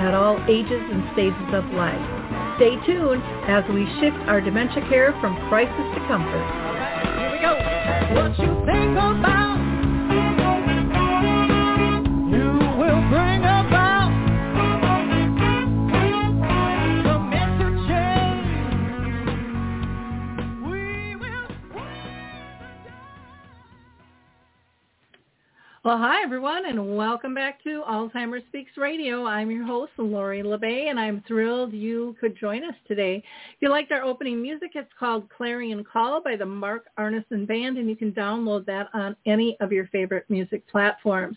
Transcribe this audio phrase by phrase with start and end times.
[0.00, 2.00] at all ages and stages of life.
[2.56, 6.46] Stay tuned as we shift our dementia care from crisis to comfort.
[7.18, 7.52] Here we go.
[8.14, 9.41] What you think about,
[25.84, 29.26] Well, hi everyone, and welcome back to Alzheimer's Speaks Radio.
[29.26, 33.16] I'm your host, Lori La Bey, and I'm thrilled you could join us today.
[33.16, 37.78] If you liked our opening music, it's called Clarion Call by the Mark Arneson Band,
[37.78, 41.36] and you can download that on any of your favorite music platforms.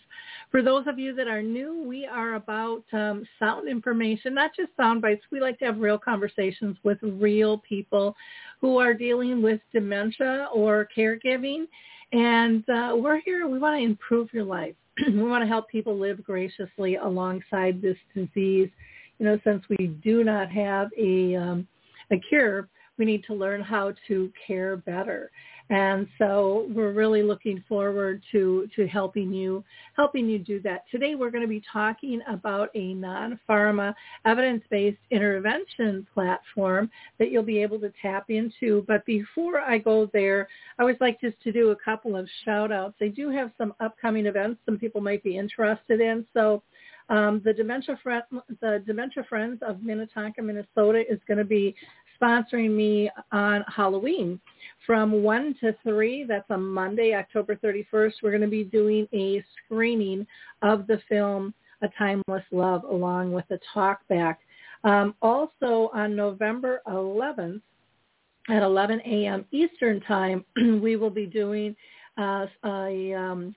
[0.52, 4.70] For those of you that are new, we are about um, sound information, not just
[4.76, 5.24] sound bites.
[5.32, 8.14] We like to have real conversations with real people
[8.60, 11.64] who are dealing with dementia or caregiving.
[12.12, 13.46] And uh, we're here.
[13.48, 14.74] We want to improve your life.
[15.06, 18.70] we want to help people live graciously alongside this disease.
[19.18, 21.66] You know, since we do not have a um,
[22.10, 22.68] a cure,
[22.98, 25.30] we need to learn how to care better.
[25.68, 29.64] And so we're really looking forward to, to helping you
[29.94, 30.84] helping you do that.
[30.90, 37.62] Today we're going to be talking about a non-pharma evidence-based intervention platform that you'll be
[37.62, 38.84] able to tap into.
[38.86, 42.70] But before I go there, I always like just to do a couple of shout
[42.70, 42.94] outs.
[43.00, 46.26] They do have some upcoming events some people might be interested in.
[46.32, 46.62] So
[47.08, 47.98] um, the Dementia
[48.60, 51.74] the Dementia Friends of Minnetonka, Minnesota is going to be
[52.20, 54.40] sponsoring me on Halloween
[54.86, 56.24] from 1 to 3.
[56.28, 58.12] That's on Monday, October 31st.
[58.22, 60.26] We're going to be doing a screening
[60.62, 61.52] of the film
[61.82, 64.40] A Timeless Love along with a talk back.
[64.84, 67.60] Um, also on November 11th
[68.48, 69.44] at 11 a.m.
[69.50, 70.44] Eastern Time,
[70.80, 71.74] we will be doing
[72.18, 73.54] uh, a um,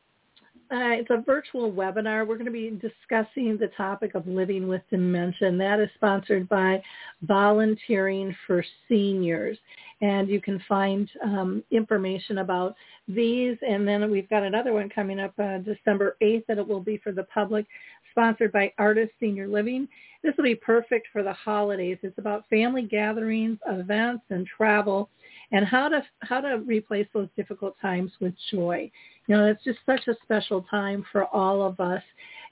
[0.72, 2.28] uh, it's a virtual webinar.
[2.28, 6.48] We're going to be discussing the topic of living with dementia, and that is sponsored
[6.48, 6.82] by
[7.24, 9.58] Volunteering for Seniors.
[10.02, 12.76] And you can find um, information about
[13.08, 13.58] these.
[13.68, 16.98] And then we've got another one coming up uh, December 8th, and it will be
[16.98, 17.66] for the public,
[18.12, 19.88] sponsored by Artis Senior Living.
[20.22, 21.98] This will be perfect for the holidays.
[22.04, 25.10] It's about family gatherings, events, and travel
[25.52, 28.90] and how to how to replace those difficult times with joy.
[29.28, 32.04] You know, it's just such a special time for all of us.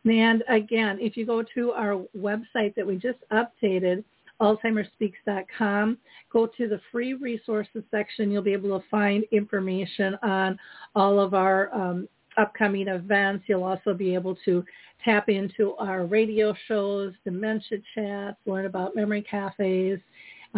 [0.05, 4.03] And again, if you go to our website that we just updated,
[4.41, 5.97] alzheimersspeaks.com,
[6.31, 8.31] go to the free resources section.
[8.31, 10.57] You'll be able to find information on
[10.95, 12.07] all of our um,
[12.37, 13.45] upcoming events.
[13.47, 14.63] You'll also be able to
[15.03, 19.99] tap into our radio shows, dementia chats, learn about memory cafes,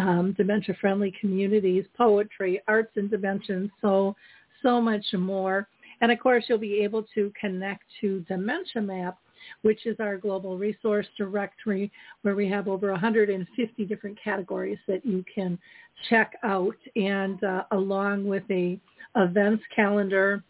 [0.00, 4.16] um, dementia-friendly communities, poetry, arts and dementia, so,
[4.62, 5.68] so much more.
[6.00, 9.18] And of course, you'll be able to connect to Dementia Map,
[9.62, 15.24] which is our global resource directory where we have over 150 different categories that you
[15.32, 15.58] can
[16.08, 18.80] check out and uh, along with a
[19.16, 20.42] events calendar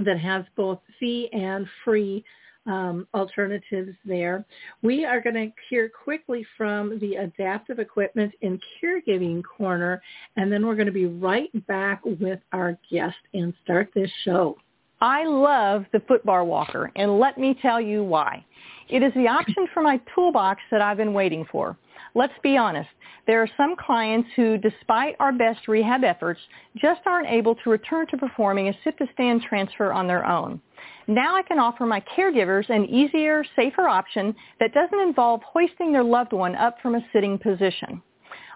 [0.00, 2.24] that has both fee and free
[2.66, 4.44] um, alternatives there.
[4.82, 10.02] We are going to hear quickly from the adaptive equipment and caregiving corner,
[10.36, 14.56] and then we're going to be right back with our guest and start this show.
[15.00, 18.44] I love the footbar walker, and let me tell you why.
[18.90, 21.76] It is the option for my toolbox that I've been waiting for.
[22.14, 22.88] Let's be honest.
[23.26, 26.40] There are some clients who, despite our best rehab efforts,
[26.76, 30.60] just aren't able to return to performing a sit-to-stand transfer on their own.
[31.06, 36.02] Now I can offer my caregivers an easier, safer option that doesn't involve hoisting their
[36.02, 38.02] loved one up from a sitting position.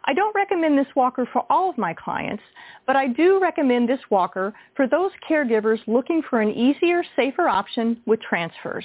[0.07, 2.43] I don't recommend this walker for all of my clients,
[2.87, 8.03] but I do recommend this walker for those caregivers looking for an easier, safer option
[8.05, 8.85] with transfers.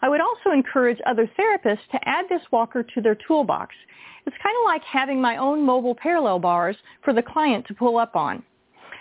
[0.00, 3.74] I would also encourage other therapists to add this walker to their toolbox.
[4.26, 7.98] It's kind of like having my own mobile parallel bars for the client to pull
[7.98, 8.42] up on.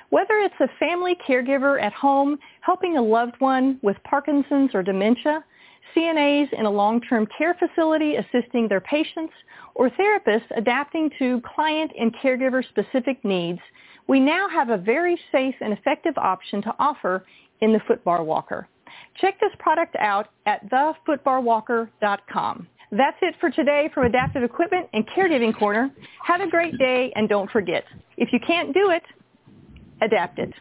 [0.09, 5.43] Whether it's a family caregiver at home helping a loved one with Parkinson's or dementia,
[5.95, 9.33] CNAs in a long-term care facility assisting their patients,
[9.75, 13.59] or therapists adapting to client and caregiver specific needs,
[14.07, 17.25] we now have a very safe and effective option to offer
[17.61, 18.67] in the Footbar Walker.
[19.21, 22.67] Check this product out at thefootbarwalker.com.
[22.91, 25.91] That's it for today from Adaptive Equipment and Caregiving Corner.
[26.25, 27.83] Have a great day and don't forget,
[28.17, 29.03] if you can't do it,
[30.01, 30.51] adapt it.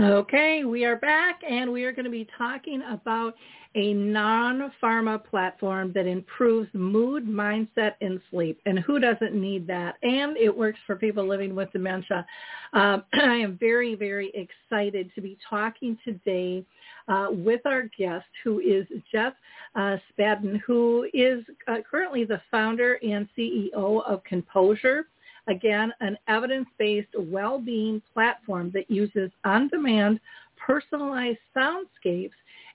[0.00, 3.34] Okay, we are back and we are going to be talking about
[3.76, 8.60] a non-pharma platform that improves mood, mindset, and sleep.
[8.66, 9.94] And who doesn't need that?
[10.02, 12.26] And it works for people living with dementia.
[12.72, 16.64] Um, I am very, very excited to be talking today
[17.10, 19.34] uh, with our guest, who is Jeff
[19.74, 25.06] uh, Spadden, who is uh, currently the founder and CEO of Composure.
[25.48, 30.20] Again, an evidence-based well-being platform that uses on-demand
[30.56, 32.30] personalized soundscapes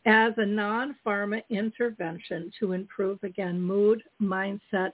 [0.05, 4.91] as a non-pharma intervention to improve, again, mood, mindset,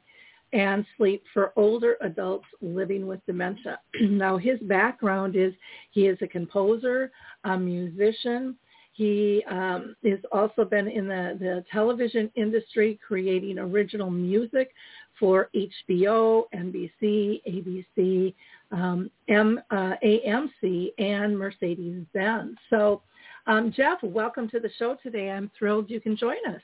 [0.54, 3.80] and sleep for older adults living with dementia.
[4.02, 5.54] now, his background is
[5.92, 7.12] he is a composer,
[7.46, 8.56] a musician.
[8.94, 14.72] He um, has also been in the, the television industry creating original music
[15.20, 18.34] for HBO, NBC, ABC,
[18.72, 22.58] um, M, uh, AMC, and Mercedes-Benz.
[22.70, 23.02] So
[23.48, 25.32] um, Jeff, welcome to the show today.
[25.32, 26.62] I'm thrilled you can join us.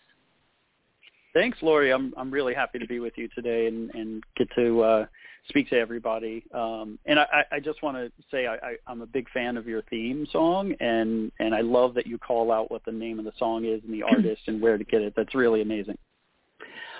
[1.34, 1.92] Thanks, Lori.
[1.92, 5.06] I'm I'm really happy to be with you today and, and get to uh,
[5.50, 6.44] speak to everybody.
[6.54, 9.68] Um, and I, I just want to say I, I, I'm a big fan of
[9.68, 13.26] your theme song, and and I love that you call out what the name of
[13.26, 15.14] the song is and the artist and where to get it.
[15.16, 15.98] That's really amazing.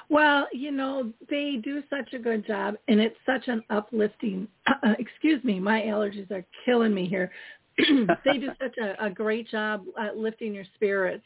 [0.10, 4.48] Well, you know, they do such a good job, and it's such an uplifting.
[4.66, 7.32] Uh, excuse me, my allergies are killing me here.
[7.78, 11.26] they do such a, a great job at lifting your spirits,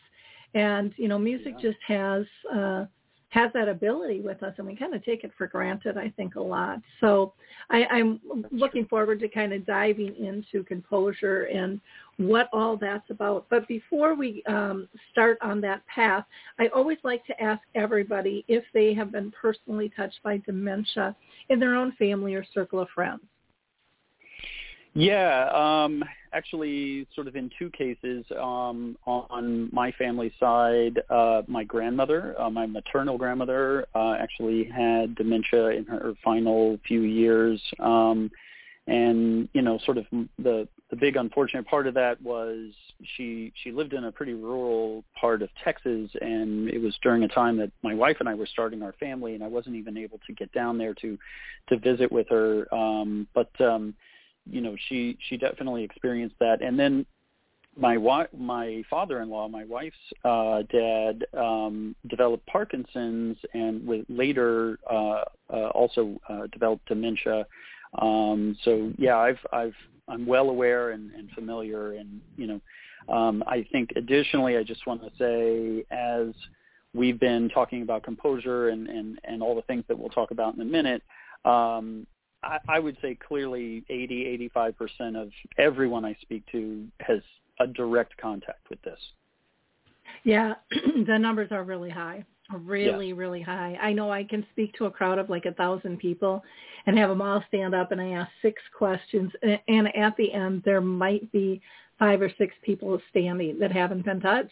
[0.56, 1.70] and you know, music yeah.
[1.70, 2.86] just has uh,
[3.32, 5.98] has that ability with us, and we kind of take it for granted.
[5.98, 6.80] I think a lot.
[7.00, 7.34] So
[7.70, 8.20] I, I'm
[8.52, 11.80] looking forward to kind of diving into composure and
[12.18, 13.46] what all that's about.
[13.50, 16.26] But before we um, start on that path,
[16.60, 21.16] I always like to ask everybody if they have been personally touched by dementia
[21.48, 23.22] in their own family or circle of friends.
[24.94, 26.04] Yeah, um,
[26.34, 28.26] actually, sort of in two cases.
[28.38, 35.16] Um, on my family side, uh, my grandmother, uh, my maternal grandmother, uh, actually had
[35.16, 37.62] dementia in her final few years.
[37.80, 38.32] Um,
[38.88, 40.06] and you know, sort of
[40.40, 42.72] the the big unfortunate part of that was
[43.16, 47.28] she she lived in a pretty rural part of Texas, and it was during a
[47.30, 50.20] time that my wife and I were starting our family, and I wasn't even able
[50.28, 51.18] to get down there to
[51.70, 52.74] to visit with her.
[52.74, 53.94] Um, but um,
[54.50, 56.62] you know she she definitely experienced that.
[56.62, 57.06] And then
[57.78, 59.96] my wife my father-in-law my wife's
[60.26, 67.46] uh dad um developed parkinson's and with later uh, uh also uh developed dementia.
[68.02, 69.76] Um so yeah i've i've
[70.08, 72.62] i'm well aware and, and familiar and you know
[73.14, 76.34] um i think additionally i just want to say as
[76.94, 80.54] we've been talking about composure and and and all the things that we'll talk about
[80.56, 81.02] in a minute
[81.46, 82.06] um
[82.44, 87.20] I, I would say clearly 80, 85% of everyone I speak to has
[87.60, 89.00] a direct contact with this.
[90.24, 93.16] Yeah, the numbers are really high, really, yeah.
[93.16, 93.78] really high.
[93.82, 96.44] I know I can speak to a crowd of like a thousand people
[96.86, 99.32] and have them all stand up and I ask six questions.
[99.68, 101.62] And at the end, there might be
[102.00, 104.52] five or six people standing that haven't been touched.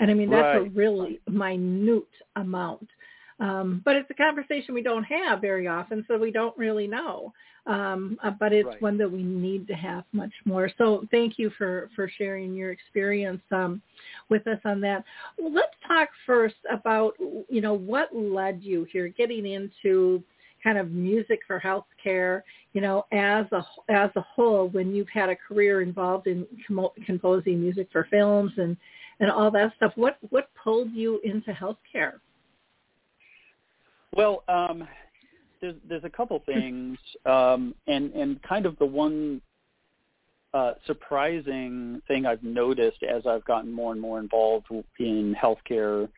[0.00, 0.66] And I mean, that's right.
[0.66, 2.02] a really minute
[2.36, 2.88] amount.
[3.42, 7.32] Um, but it's a conversation we don't have very often, so we don't really know.
[7.66, 8.82] Um, uh, but it's right.
[8.82, 10.70] one that we need to have much more.
[10.78, 13.82] So thank you for, for sharing your experience um,
[14.28, 15.04] with us on that.
[15.38, 17.14] Well, let's talk first about,
[17.48, 20.22] you know, what led you here, getting into
[20.62, 22.42] kind of music for healthcare,
[22.74, 26.90] you know, as a as a whole, when you've had a career involved in com-
[27.04, 28.76] composing music for films and
[29.18, 32.20] and all that stuff, what what pulled you into healthcare?
[34.14, 34.86] Well, um,
[35.60, 39.40] there's there's a couple things, um, and and kind of the one
[40.52, 44.66] uh, surprising thing I've noticed as I've gotten more and more involved
[44.98, 46.08] in healthcare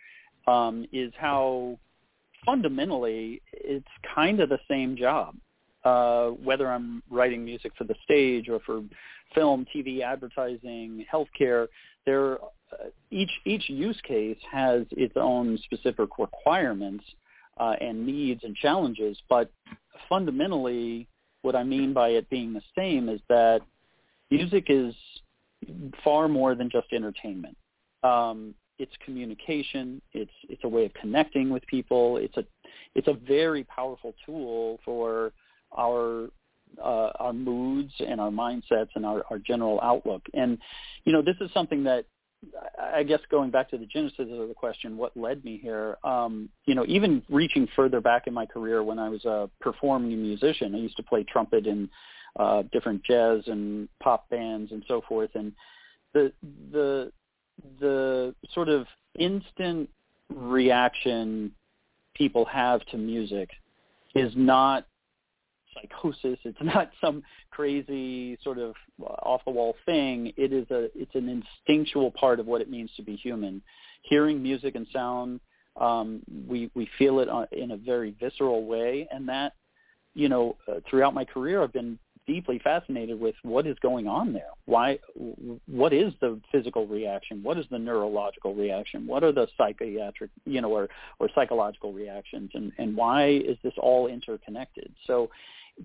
[0.48, 1.78] um, is how
[2.44, 5.36] fundamentally it's kind of the same job.
[5.84, 8.82] Uh, whether I'm writing music for the stage or for
[9.34, 11.68] film, TV, advertising, healthcare,
[12.06, 12.38] there
[12.72, 17.04] uh, each each use case has its own specific requirements
[17.58, 19.16] uh, and needs and challenges.
[19.28, 19.50] But
[20.08, 21.08] fundamentally,
[21.42, 23.60] what I mean by it being the same is that
[24.30, 24.94] music is
[26.02, 27.56] far more than just entertainment.
[28.02, 30.02] Um, it's communication.
[30.12, 32.16] It's it's a way of connecting with people.
[32.16, 32.44] It's a
[32.94, 35.32] it's a very powerful tool for
[35.76, 36.28] our
[36.82, 40.22] uh, our moods and our mindsets and our, our general outlook.
[40.34, 40.58] And
[41.04, 42.04] you know, this is something that
[42.80, 45.96] I guess going back to the genesis of the question, what led me here?
[46.04, 50.20] Um, you know, even reaching further back in my career when I was a performing
[50.20, 51.88] musician, I used to play trumpet in
[52.38, 55.52] uh, different jazz and pop bands and so forth, and
[56.12, 56.32] the
[56.72, 57.12] the
[57.80, 58.86] the sort of
[59.18, 59.88] instant
[60.34, 61.52] reaction
[62.14, 63.50] people have to music
[64.14, 64.86] is not
[65.74, 66.38] psychosis.
[66.44, 70.32] It's not some crazy sort of off the wall thing.
[70.36, 73.62] It is a it's an instinctual part of what it means to be human.
[74.02, 75.40] Hearing music and sound,
[75.80, 79.54] um, we we feel it in a very visceral way, and that
[80.14, 84.32] you know uh, throughout my career I've been deeply fascinated with what is going on
[84.32, 84.50] there.
[84.66, 84.98] Why?
[85.66, 87.42] What is the physical reaction?
[87.42, 89.06] What is the neurological reaction?
[89.06, 90.88] What are the psychiatric, you know, or
[91.18, 92.50] or psychological reactions?
[92.54, 94.92] And and why is this all interconnected?
[95.06, 95.30] So,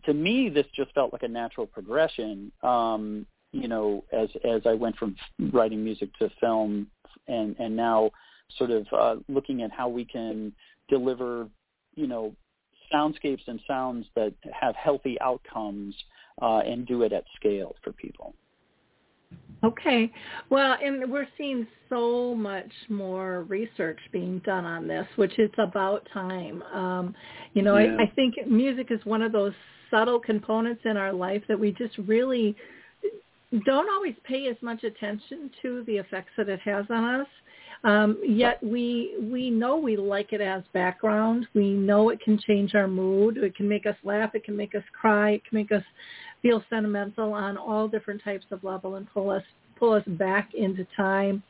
[0.06, 2.52] to me, this just felt like a natural progression.
[2.64, 5.16] Um, you know, as as I went from
[5.52, 6.88] writing music to film,
[7.28, 8.12] and and now
[8.58, 10.54] sort of uh, looking at how we can
[10.90, 11.48] deliver,
[11.96, 12.36] you know,
[12.94, 15.96] soundscapes and sounds that have healthy outcomes
[16.42, 18.34] uh, and do it at scale for people.
[19.64, 20.12] Okay.
[20.50, 26.08] Well, and we're seeing so much more research being done on this, which is about
[26.14, 26.64] time.
[26.74, 27.14] Um,
[27.54, 27.98] you know, yeah.
[28.00, 29.54] I, I think music is one of those
[29.92, 32.56] subtle components in our life that we just really
[33.66, 37.28] don't always pay as much attention to the effects that it has on us.
[37.84, 41.48] Um, yet we we know we like it as background.
[41.54, 43.38] We know it can change our mood.
[43.38, 44.36] It can make us laugh.
[44.36, 45.32] It can make us cry.
[45.32, 45.84] It can make us
[46.42, 49.44] feel sentimental on all different types of level and pull us
[49.78, 51.42] pull us back into time.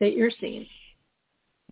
[0.01, 0.67] that you're seeing?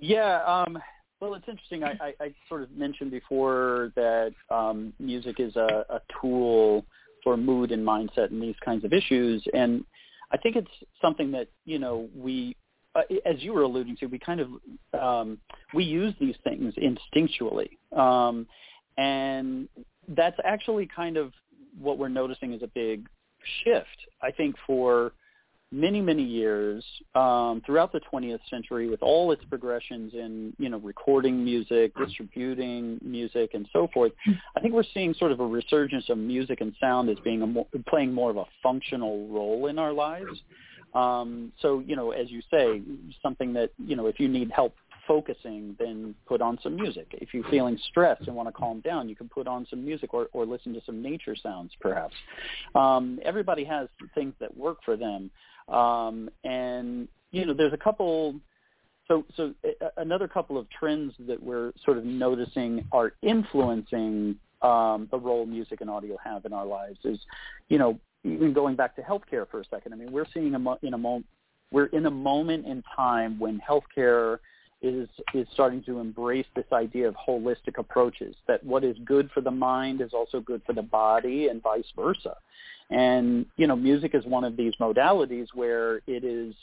[0.01, 0.79] Yeah, um,
[1.21, 1.85] well, it's interesting.
[1.85, 6.85] I, I, I, sort of mentioned before that um, music is a, a tool
[7.23, 9.43] for mood and mindset and these kinds of issues.
[9.55, 9.85] And
[10.35, 12.57] I think it's something that you know we,
[12.97, 14.49] uh, as you were alluding to, we kind of
[15.01, 15.39] um,
[15.73, 18.45] we use these things instinctually, um,
[18.99, 19.69] and
[20.09, 21.33] that's actually kind of
[21.79, 23.07] what we're noticing is a big
[23.63, 23.87] shift.
[24.23, 25.13] I think for
[25.73, 30.79] many many years um, throughout the 20th century with all its progressions in you know
[30.79, 34.13] recording music distributing music and so forth
[34.57, 37.47] i think we're seeing sort of a resurgence of music and sound as being a
[37.47, 40.43] more, playing more of a functional role in our lives
[40.95, 42.81] um, so you know as you say
[43.23, 44.75] something that you know if you need help
[45.07, 47.07] focusing, then put on some music.
[47.13, 50.15] If you're feeling stressed and want to calm down, you can put on some music
[50.15, 52.15] or, or listen to some nature sounds, perhaps.
[52.75, 55.31] Um, everybody has things that work for them.
[55.69, 58.37] Um, and you know, there's a couple.
[59.07, 59.53] So, so
[59.99, 65.83] another couple of trends that we're sort of noticing are influencing um, the role music
[65.83, 67.19] and audio have in our lives is,
[67.69, 69.93] you know, even going back to healthcare for a second.
[69.93, 71.27] I mean, we're seeing a mo- in a moment
[71.75, 74.39] we're in a moment in time when healthcare
[74.85, 79.41] is is starting to embrace this idea of holistic approaches that what is good for
[79.41, 82.37] the mind is also good for the body and vice versa
[82.91, 86.55] and, you know, music is one of these modalities where it is,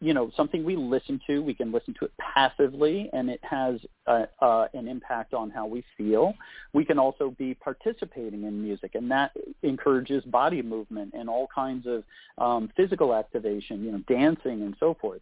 [0.00, 1.40] you know, something we listen to.
[1.42, 5.84] We can listen to it passively, and it has uh, an impact on how we
[5.98, 6.34] feel.
[6.72, 11.86] We can also be participating in music, and that encourages body movement and all kinds
[11.86, 12.04] of
[12.38, 15.20] um, physical activation, you know, dancing and so forth.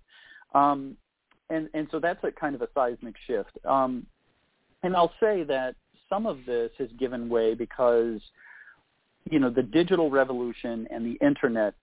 [0.55, 0.97] Um,
[1.51, 3.59] and and so that's a kind of a seismic shift.
[3.65, 4.07] Um,
[4.83, 5.75] and I'll say that
[6.09, 8.21] some of this has given way because
[9.31, 11.75] you know, the digital revolution and the internet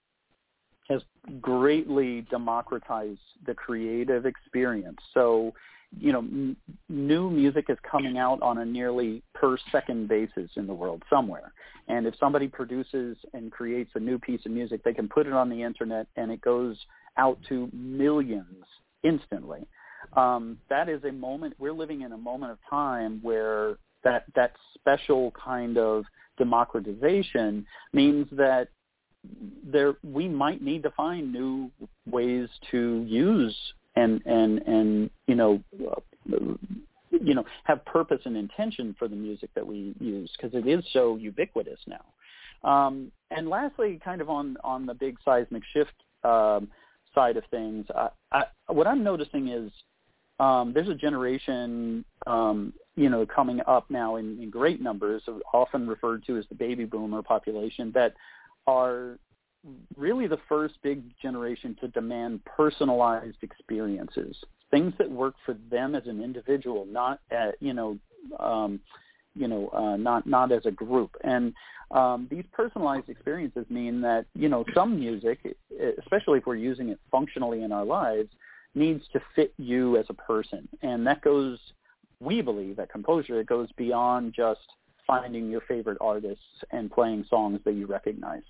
[0.90, 1.02] has
[1.42, 5.00] greatly democratized the creative experience.
[5.14, 5.54] So,
[5.98, 6.58] you know, m-
[6.90, 11.54] new music is coming out on a nearly per second basis in the world somewhere.
[11.88, 15.34] And if somebody produces and creates a new piece of music, they can put it
[15.34, 16.78] on the internet and it goes
[17.18, 18.66] out to millions
[19.06, 19.68] instantly.
[20.14, 24.54] Um, that is a moment, we're living in a moment of time where that, that
[24.76, 26.04] special kind of
[26.38, 28.68] democratization means that
[29.64, 31.72] there we might need to find new
[32.06, 33.56] ways to use
[33.96, 35.60] and and and you know
[36.26, 40.84] you know have purpose and intention for the music that we use because it is
[40.94, 42.70] so ubiquitous now.
[42.70, 45.94] Um, and lastly, kind of on on the big seismic shift
[46.24, 46.68] um,
[47.16, 49.72] side of things, I, I, what I'm noticing is
[50.40, 55.88] um, there's a generation, um, you know, coming up now in, in great numbers, often
[55.88, 58.14] referred to as the baby boomer population, that
[58.68, 59.18] are
[59.96, 64.36] really the first big generation to demand personalized experiences,
[64.70, 67.98] things that work for them as an individual, not at, you know,
[68.40, 68.80] um,
[69.36, 71.12] you know, uh, not not as a group.
[71.24, 71.54] And
[71.92, 75.40] um, these personalized experiences mean that you know some music,
[76.00, 78.30] especially if we're using it functionally in our lives,
[78.74, 81.60] needs to fit you as a person, and that goes.
[82.22, 84.62] We believe at Composure it goes beyond just
[85.06, 88.42] finding your favorite artists and playing songs that you recognize.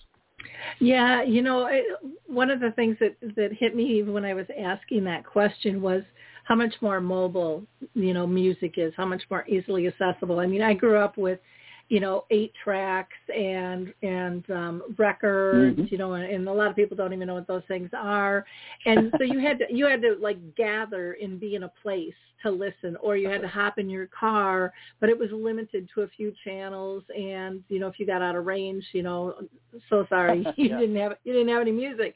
[0.79, 1.85] Yeah, you know, it,
[2.27, 6.03] one of the things that that hit me when I was asking that question was
[6.45, 10.39] how much more mobile, you know, music is, how much more easily accessible.
[10.39, 11.39] I mean, I grew up with
[11.87, 15.87] you know, eight tracks and and um records, mm-hmm.
[15.91, 18.43] you know, and, and a lot of people don't even know what those things are.
[18.85, 22.15] And so you had to you had to like gather and be in a place
[22.41, 26.01] to listen or you had to hop in your car, but it was limited to
[26.01, 29.35] a few channels and you know, if you got out of range, you know,
[29.89, 30.79] so sorry, you yeah.
[30.79, 32.15] didn't have you didn't have any music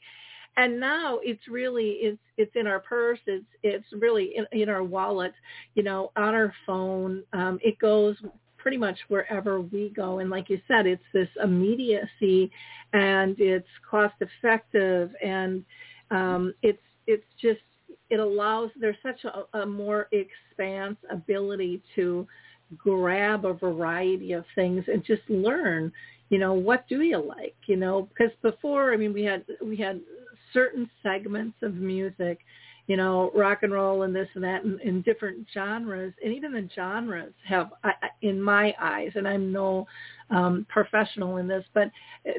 [0.56, 3.20] and now it's really it's it's in our purse.
[3.26, 5.32] It's it's really in, in our wallet
[5.74, 7.22] you know on our phone.
[7.32, 8.16] Um it goes
[8.62, 10.18] pretty much wherever we go.
[10.18, 12.50] And like you said, it's this immediacy
[12.92, 15.64] and it's cost effective and
[16.10, 17.60] um, it's it's just
[18.10, 22.26] it allows there's such a, a more expanse ability to
[22.76, 25.92] grab a variety of things and just learn
[26.28, 28.08] you know what do you like you know?
[28.08, 30.00] Because before i mean we had we had
[30.52, 32.38] certain segments of music
[32.90, 36.12] you know, rock and roll and this and that in, in different genres.
[36.24, 37.70] And even the genres have,
[38.22, 39.86] in my eyes, and I'm no
[40.28, 41.88] um, professional in this, but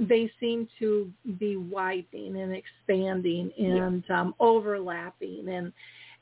[0.02, 4.20] they seem to be widening and expanding and yeah.
[4.20, 5.72] um, overlapping and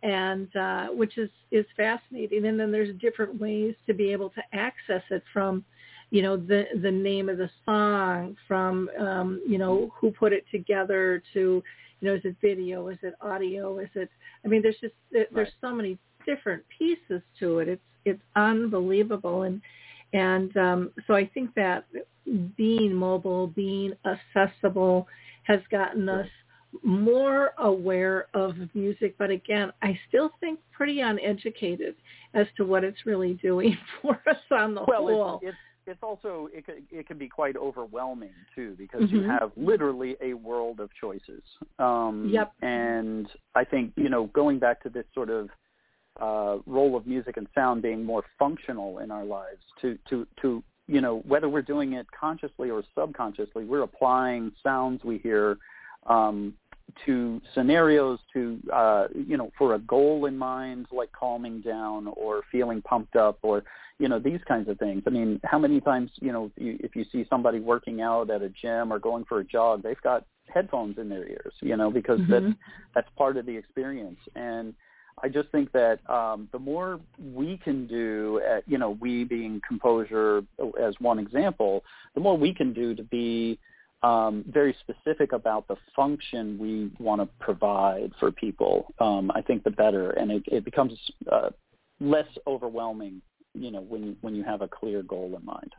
[0.03, 2.45] and uh, which is is fascinating.
[2.45, 5.65] And then there's different ways to be able to access it from,
[6.11, 10.45] you know, the the name of the song, from um, you know who put it
[10.51, 11.63] together to
[12.01, 12.87] you know, is it video?
[12.87, 13.79] Is it audio?
[13.79, 14.09] Is it?
[14.45, 15.47] I mean, there's just there's right.
[15.61, 17.67] so many different pieces to it.
[17.67, 19.61] It's it's unbelievable, and
[20.13, 21.85] and um, so I think that
[22.55, 25.07] being mobile, being accessible,
[25.43, 26.27] has gotten us
[26.83, 29.15] more aware of music.
[29.17, 31.95] But again, I still think pretty uneducated
[32.33, 35.39] as to what it's really doing for us on the well, whole.
[35.43, 35.57] It's,
[35.89, 39.15] it's also it can, it can be quite overwhelming too because mm-hmm.
[39.17, 41.41] you have literally a world of choices.
[41.79, 42.53] Um, yep.
[42.61, 45.49] And I think you know going back to this sort of
[46.21, 50.63] uh, role of music and sound being more functional in our lives to to to
[50.87, 55.57] you know whether we're doing it consciously or subconsciously, we're applying sounds we hear
[56.07, 56.53] um,
[57.05, 62.41] to scenarios to uh, you know for a goal in mind like calming down or
[62.51, 63.63] feeling pumped up or
[63.99, 66.77] you know these kinds of things i mean how many times you know if you
[66.79, 70.01] if you see somebody working out at a gym or going for a jog they've
[70.01, 72.31] got headphones in their ears you know because mm-hmm.
[72.31, 72.55] that's
[72.95, 74.73] that's part of the experience and
[75.21, 79.61] I just think that um, the more we can do, at, you know, we being
[79.67, 80.43] composure
[80.81, 81.83] as one example,
[82.15, 83.59] the more we can do to be
[84.01, 89.63] um, very specific about the function we want to provide for people, um, I think
[89.63, 90.93] the better, and it, it becomes
[91.31, 91.49] uh,
[91.99, 93.21] less overwhelming,
[93.53, 95.73] you know, when when you have a clear goal in mind.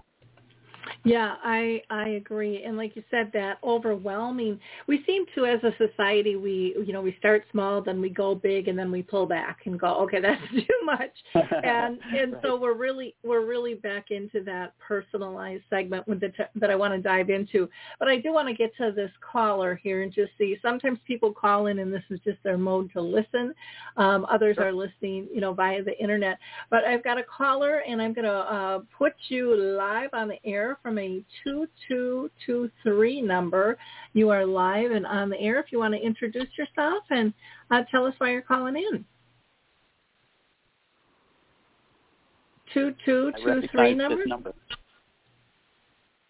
[1.05, 2.62] Yeah, I I agree.
[2.64, 4.61] And like you said, that overwhelming.
[4.87, 8.35] We seem to, as a society, we you know we start small, then we go
[8.35, 11.11] big, and then we pull back and go, okay, that's too much.
[11.35, 12.43] And and right.
[12.43, 16.77] so we're really we're really back into that personalized segment with the t- that I
[16.77, 17.69] want to dive into.
[17.99, 20.57] But I do want to get to this caller here and just see.
[20.61, 23.55] Sometimes people call in, and this is just their mode to listen.
[23.97, 24.69] Um, others sure.
[24.69, 26.38] are listening, you know, via the internet.
[26.69, 30.38] But I've got a caller, and I'm going to uh, put you live on the
[30.45, 33.79] air from a 2223 number.
[34.13, 37.33] You are live and on the air if you want to introduce yourself and
[37.71, 39.05] uh, tell us why you're calling in.
[42.75, 44.27] 2223 number?
[44.27, 44.55] number?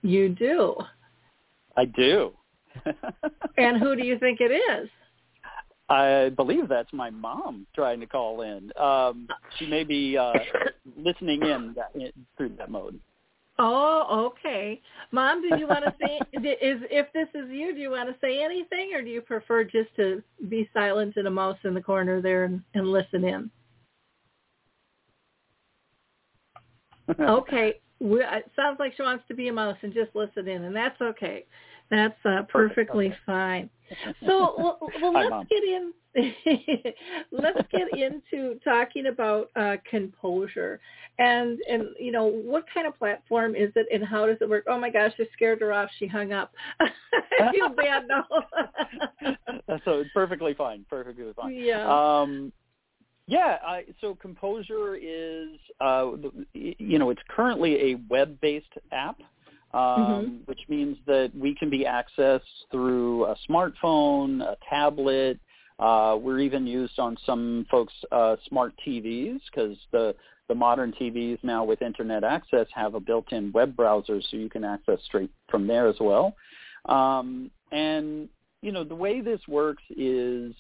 [0.02, 0.76] You do.
[1.76, 2.32] I do.
[3.58, 4.88] and who do you think it is?
[5.90, 8.70] I believe that's my mom trying to call in.
[8.80, 9.26] Um,
[9.58, 10.32] she may be uh,
[10.96, 13.00] listening in, that, in through that mode.
[13.62, 14.80] Oh, okay.
[15.12, 18.16] Mom, do you want to say is if this is you, do you want to
[18.20, 21.80] say anything, or do you prefer just to be silent and a mouse in the
[21.82, 23.50] corner there and, and listen in?
[27.20, 30.64] okay, we, it sounds like she wants to be a mouse and just listen in,
[30.64, 31.44] and that's okay.
[31.90, 33.16] That's uh, perfectly okay.
[33.26, 33.70] fine.
[34.24, 35.46] So well, well let's Mom.
[35.50, 35.92] get in.
[37.32, 40.78] let's get into talking about uh, composure
[41.18, 44.64] and and you know what kind of platform is it and how does it work?
[44.68, 45.90] Oh my gosh, I scared her off.
[45.98, 46.52] She hung up.
[46.80, 48.24] I feel bad now.
[49.84, 50.84] so it's perfectly fine.
[50.88, 51.54] Perfectly fine.
[51.54, 51.86] yeah.
[51.88, 52.52] Um,
[53.26, 53.58] yeah.
[53.64, 56.12] I, so Composure is, uh,
[56.52, 59.20] you know, it's currently a web-based app,
[59.72, 60.46] um, Mhm.
[60.46, 65.38] which means that we can be accessed through a smartphone, a tablet.
[65.78, 70.14] Uh, we're even used on some folks' uh, smart TVs because the
[70.48, 74.64] the modern TVs now with internet access have a built-in web browser, so you can
[74.64, 76.34] access straight from there as well.
[76.86, 78.28] Um, and
[78.60, 80.52] you know, the way this works is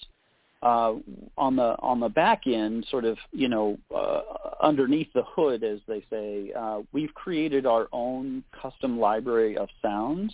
[0.62, 0.94] uh,
[1.38, 4.20] on the on the back end, sort of, you know, uh,
[4.62, 10.32] underneath the hood, as they say, uh, we've created our own custom library of sounds,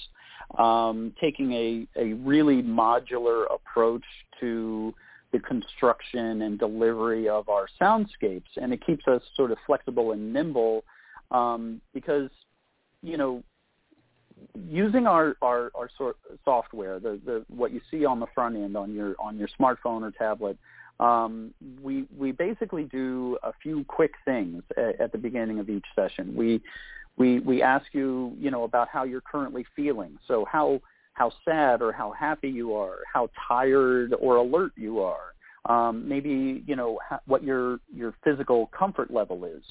[0.58, 4.04] um, taking a, a really modular approach
[4.40, 4.92] to
[5.32, 10.32] the construction and delivery of our soundscapes, and it keeps us sort of flexible and
[10.32, 10.82] nimble
[11.30, 12.30] um, because,
[13.02, 13.42] you know,
[14.68, 18.76] using our our, our sort software, the, the what you see on the front end
[18.76, 20.58] on your on your smartphone or tablet,
[21.00, 25.84] um, we we basically do a few quick things at, at the beginning of each
[25.94, 26.34] session.
[26.34, 26.60] We
[27.16, 30.18] we we ask you you know about how you're currently feeling.
[30.26, 30.80] So how
[31.14, 35.32] how sad or how happy you are, how tired or alert you are.
[35.66, 39.62] Um, maybe you know what your your physical comfort level is,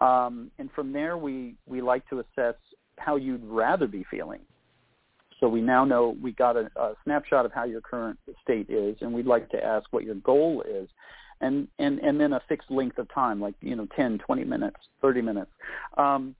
[0.00, 2.56] um, and from there we we like to assess
[2.98, 4.40] how you'd rather be feeling.
[5.40, 8.96] So we now know we got a, a snapshot of how your current state is,
[9.00, 10.88] and we'd like to ask what your goal is,
[11.40, 14.76] and and and then a fixed length of time, like you know, 10, 20 minutes,
[15.00, 15.50] 30 minutes,
[15.96, 16.34] um,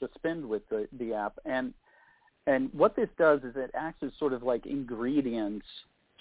[0.00, 1.38] to spend with the the app.
[1.44, 1.74] And
[2.46, 5.66] and what this does is it acts as sort of like ingredients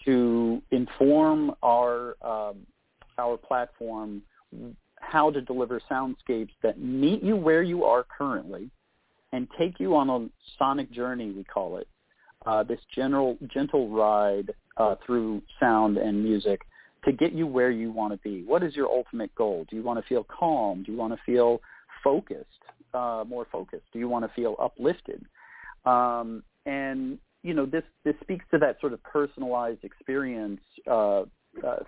[0.05, 2.65] to inform our um,
[3.17, 4.21] our platform
[4.99, 8.69] how to deliver soundscapes that meet you where you are currently
[9.33, 11.87] and take you on a sonic journey, we call it,
[12.45, 16.61] uh, this general gentle ride uh, through sound and music
[17.03, 18.43] to get you where you want to be.
[18.43, 19.65] What is your ultimate goal?
[19.69, 20.83] Do you want to feel calm?
[20.83, 21.61] Do you want to feel
[22.03, 22.47] focused,
[22.93, 23.85] uh, more focused?
[23.91, 25.25] Do you want to feel uplifted?
[25.85, 31.23] Um, and you know, this this speaks to that sort of personalized experience uh, uh,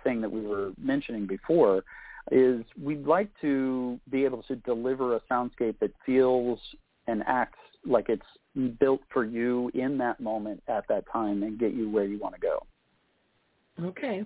[0.04, 1.84] thing that we were mentioning before.
[2.32, 6.58] Is we'd like to be able to deliver a soundscape that feels
[7.06, 11.74] and acts like it's built for you in that moment at that time and get
[11.74, 12.66] you where you want to go.
[13.84, 14.24] Okay.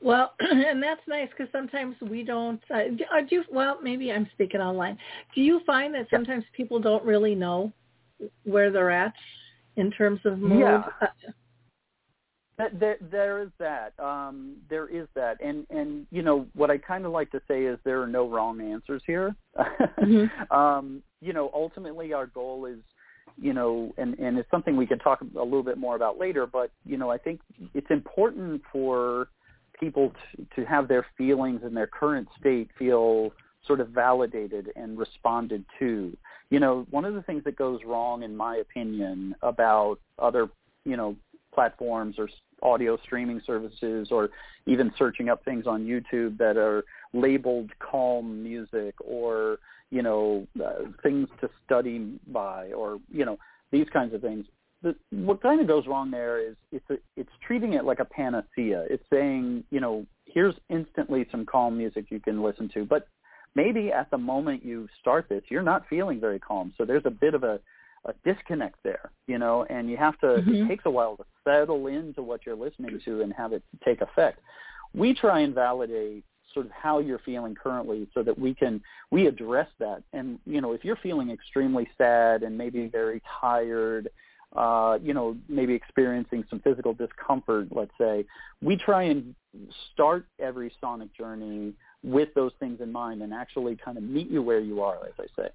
[0.00, 2.60] Well, and that's nice because sometimes we don't.
[2.72, 4.98] Uh, do uh, you, well, maybe I'm speaking online.
[5.34, 7.72] Do you find that sometimes people don't really know
[8.44, 9.14] where they're at
[9.76, 10.60] in terms of mood?
[10.60, 10.84] Yeah.
[11.00, 11.06] Uh,
[12.58, 13.92] That, there, there is that.
[14.00, 17.64] Um, there is that, and and you know what I kind of like to say
[17.64, 19.34] is there are no wrong answers here.
[20.00, 20.50] Mhm.
[20.50, 22.78] um, you know, ultimately our goal is,
[23.40, 26.46] you know, and and it's something we can talk a little bit more about later.
[26.46, 27.40] But you know, I think
[27.74, 29.28] it's important for
[29.78, 33.32] people to, to have their feelings and their current state feel
[33.66, 36.16] sort of validated and responded to.
[36.50, 40.48] You know, one of the things that goes wrong, in my opinion, about other,
[40.84, 41.16] you know,
[41.52, 42.28] platforms or
[42.62, 44.30] audio streaming services or
[44.66, 49.58] even searching up things on YouTube that are labeled calm music or,
[49.90, 53.38] you know, uh, things to study by or, you know,
[53.70, 54.46] these kinds of things.
[54.82, 58.04] The, what kind of goes wrong there is it's a, it's treating it like a
[58.04, 58.84] panacea.
[58.90, 63.08] It's saying, you know, here's instantly some calm music you can listen to, but
[63.54, 66.72] maybe at the moment you start this, you're not feeling very calm.
[66.76, 67.58] So there's a bit of a,
[68.04, 70.64] a disconnect there, you know, and you have to, Mhm.
[70.64, 74.00] it takes a while to settle into what you're listening to and have it take
[74.02, 74.40] effect.
[74.94, 76.24] We try and validate
[76.56, 80.02] sort of how you're feeling currently so that we can, we address that.
[80.14, 84.08] And, you know, if you're feeling extremely sad and maybe very tired,
[84.56, 88.24] uh, you know, maybe experiencing some physical discomfort, let's say,
[88.62, 89.34] we try and
[89.92, 94.42] start every sonic journey with those things in mind and actually kind of meet you
[94.42, 95.48] where you are, as I say.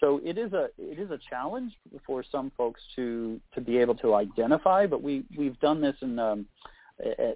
[0.00, 1.72] So it is a it is a challenge
[2.04, 6.18] for some folks to to be able to identify, but we we've done this in
[6.18, 6.46] um,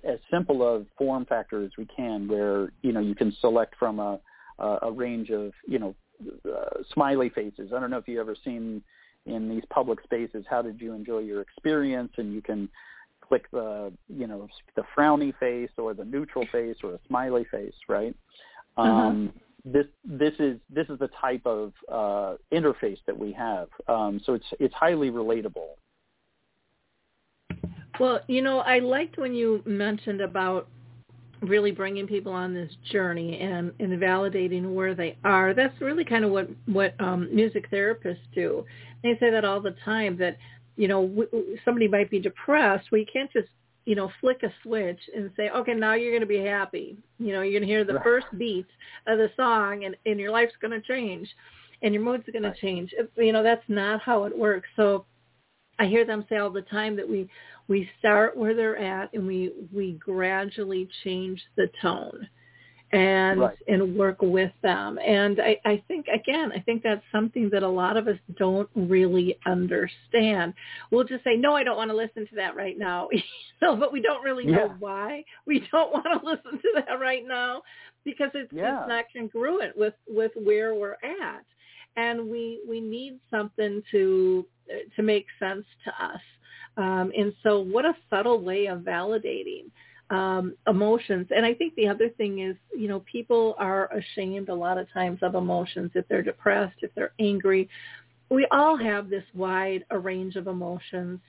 [0.04, 3.98] as simple of form factor as we can, where you know you can select from
[3.98, 4.20] a
[4.58, 5.94] a a range of you know
[6.46, 7.72] uh, smiley faces.
[7.74, 8.82] I don't know if you've ever seen
[9.26, 10.44] in these public spaces.
[10.48, 12.12] How did you enjoy your experience?
[12.16, 12.68] And you can
[13.20, 17.74] click the you know the frowny face or the neutral face or a smiley face,
[17.88, 18.14] right?
[18.76, 18.90] Uh-huh.
[18.90, 19.32] Um,
[19.64, 23.68] this this is this is the type of uh, interface that we have.
[23.88, 25.74] Um, so it's it's highly relatable.
[27.98, 30.68] Well, you know, I liked when you mentioned about
[31.42, 35.54] really bringing people on this journey and, and validating where they are.
[35.54, 38.64] That's really kind of what what um, music therapists do.
[39.02, 40.37] They say that all the time that
[40.76, 42.88] you know w- somebody might be depressed.
[42.90, 43.48] We can't just
[43.85, 46.96] you know flick a switch and say, okay, now you're going to be happy.
[47.18, 48.70] You know, you're going to hear the first beats
[49.06, 51.28] of the song, and and your life's going to change,
[51.82, 52.94] and your mood's going to change.
[53.16, 54.68] You know, that's not how it works.
[54.76, 55.04] So
[55.78, 57.28] I hear them say all the time that we
[57.68, 62.28] we start where they're at and we we gradually change the tone
[62.92, 63.56] and Right.
[63.66, 64.98] and work with them.
[65.04, 68.68] And I, I think again, I think that's something that a lot of us don't
[68.76, 70.54] really understand.
[70.90, 73.08] We'll just say, No, I don't want to listen to that right now.
[73.62, 74.74] know, but we don't really know Yeah.
[74.78, 77.62] why we don't want to listen to that right now
[78.04, 78.82] because it's Yeah.
[78.82, 81.44] it's not congruent with, with where we're at.
[81.96, 84.46] And we we need something to
[84.96, 86.20] to make sense to us.
[86.76, 89.70] Um, and so what a subtle way of validating
[90.11, 91.28] um, emotions.
[91.35, 94.92] And I think the other thing is, you know, people are ashamed a lot of
[94.92, 95.90] times of emotions.
[95.94, 97.68] If they're depressed, if they're angry,
[98.30, 101.20] we all have this wide range of emotions.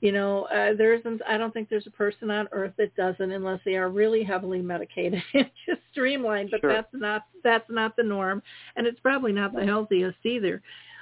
[0.00, 3.32] You know, uh, there isn't, I don't think there's a person on earth that doesn't
[3.32, 6.72] unless they are really heavily medicated and just streamlined, but Sure.
[6.72, 8.42] that's not, that's not the norm.
[8.76, 10.60] And it's probably not the healthiest either.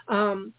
[0.08, 0.52] Um,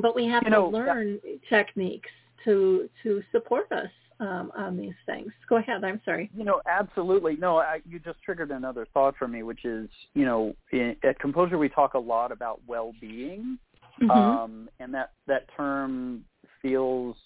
[0.00, 2.10] but we have You know, to learn techniques
[2.44, 5.30] to, to support us um, on these things.
[5.48, 5.84] Go ahead.
[5.84, 6.30] I'm sorry.
[6.34, 7.36] You know, absolutely.
[7.36, 11.18] No, I, you just triggered another thought for me, which is, you know, in, at
[11.18, 13.58] Composure we talk a lot about well-being,
[14.00, 14.10] Mhm.
[14.10, 16.22] um, and that that term
[16.60, 17.16] feels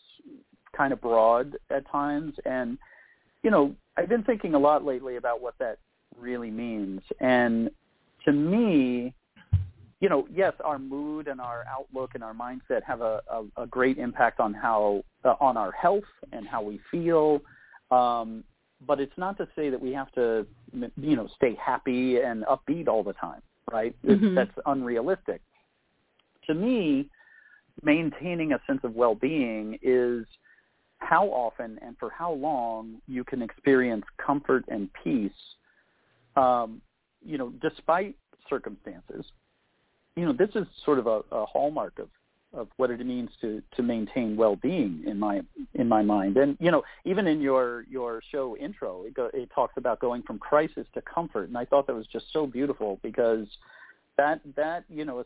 [0.80, 2.32] kind of broad at times.
[2.46, 2.78] And
[3.42, 5.78] you know, I've been thinking a lot lately about what that
[6.18, 7.00] really means.
[7.20, 7.70] And
[8.24, 9.12] to me,
[10.00, 13.66] you know, yes, our mood and our outlook and our mindset have a, a, a
[13.66, 17.42] great impact on how uh, on our health and how we feel.
[17.90, 18.42] Um,
[18.86, 20.46] but it's not to say that we have to,
[20.96, 23.94] you know, stay happy and upbeat all the time, right?
[24.02, 24.34] Mhm.
[24.34, 25.42] That's unrealistic.
[26.46, 27.10] To me,
[27.82, 30.24] maintaining a sense of well-being is
[31.00, 35.32] how often and for how long you can experience comfort and peace,
[36.36, 36.80] um,
[37.24, 38.16] you know, despite
[38.48, 39.24] circumstances.
[40.16, 42.08] You know, this is sort of a, a hallmark of,
[42.52, 45.40] of what it means to, to maintain well-being in my
[45.74, 46.36] in my mind.
[46.36, 50.22] And you know, even in your your show intro, it, go, it talks about going
[50.22, 53.46] from crisis to comfort, and I thought that was just so beautiful because
[54.16, 55.24] that that you know,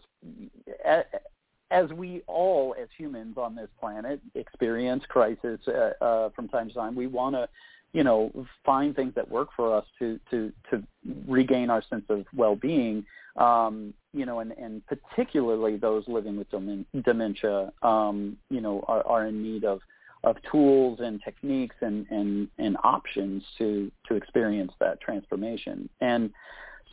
[1.75, 6.75] as we all as humans on this planet experience crisis uh, uh, from time to
[6.75, 7.49] time, we want to,
[7.93, 8.31] you know,
[8.65, 10.83] find things that work for us to to to
[11.27, 13.05] regain our sense of well-being.
[13.37, 19.05] Um, you know, and, and particularly those living with demen- dementia, um, you know, are,
[19.07, 19.81] are in need of
[20.23, 25.89] of tools and techniques and, and, and options to to experience that transformation.
[26.01, 26.31] And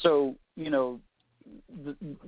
[0.01, 0.99] so, you know,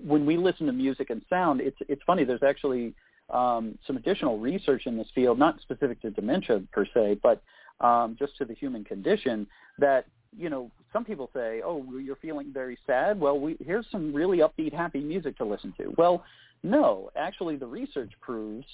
[0.06, 2.24] when we listen to music and sound, it's it's funny.
[2.24, 2.94] There's actually
[3.30, 7.42] um, some additional research in this field, not specific to dementia per se, but
[7.82, 9.48] um, just to the human condition.
[9.80, 10.06] That
[10.36, 14.40] you know, some people say, "Oh, you're feeling very sad." Well, we, here's some really
[14.40, 15.94] upbeat, happy music to listen to.
[15.98, 16.24] Well,
[16.64, 18.66] no, actually, the research proves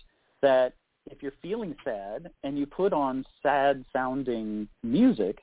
[0.41, 0.73] that
[1.09, 5.39] if you're feeling sad and you put on sad-sounding music,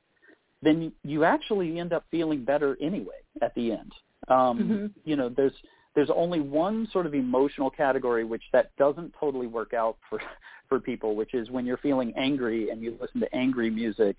[0.61, 3.91] then you actually end up feeling better anyway at the end.
[4.27, 4.93] Um, Mhm.
[5.05, 5.53] You know, there's
[5.95, 10.19] there's only one sort of emotional category which that doesn't totally work out for
[10.69, 14.17] for people, which is when you're feeling angry and you listen to angry music.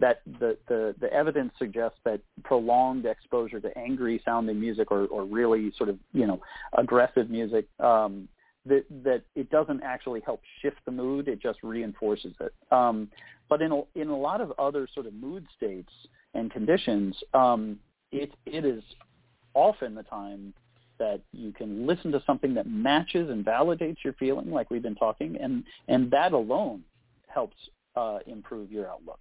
[0.00, 5.24] That the the the evidence suggests that prolonged exposure to angry sounding music or or
[5.24, 6.40] really sort of you know
[6.74, 8.28] aggressive music um,
[8.64, 12.54] that that it doesn't actually help shift the mood; it just reinforces it.
[12.70, 13.10] Um,
[13.48, 15.92] but in a, in a lot of other sort of mood states
[16.34, 17.80] and conditions, um,
[18.12, 18.82] it it is
[19.54, 20.54] often the time
[20.98, 24.94] that you can listen to something that matches and validates your feeling, like we've been
[24.96, 26.82] talking, and and that alone
[27.28, 27.56] helps
[27.96, 29.20] uh, improve your outlook.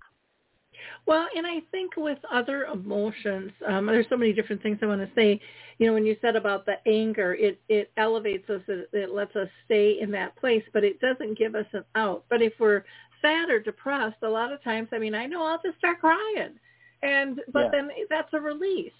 [1.05, 5.01] Well, and I think with other emotions, um, there's so many different things I want
[5.01, 5.39] to say.
[5.77, 9.35] You know, when you said about the anger, it it elevates us, it, it lets
[9.35, 12.25] us stay in that place, but it doesn't give us an out.
[12.29, 12.83] But if we're
[13.21, 16.59] sad or depressed, a lot of times, I mean, I know I'll just start crying,
[17.01, 17.69] and but Yeah.
[17.71, 18.91] then that's a release.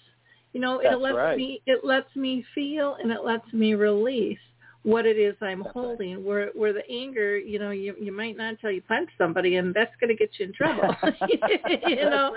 [0.58, 1.38] You know, That's it lets right.
[1.38, 4.40] me it lets me feel and it lets me release
[4.82, 6.26] what it is I'm That's holding.
[6.26, 9.72] Where where the anger, you know, you you might not tell you punch somebody and
[9.72, 10.96] that's going to get you in trouble.
[11.88, 12.34] you know.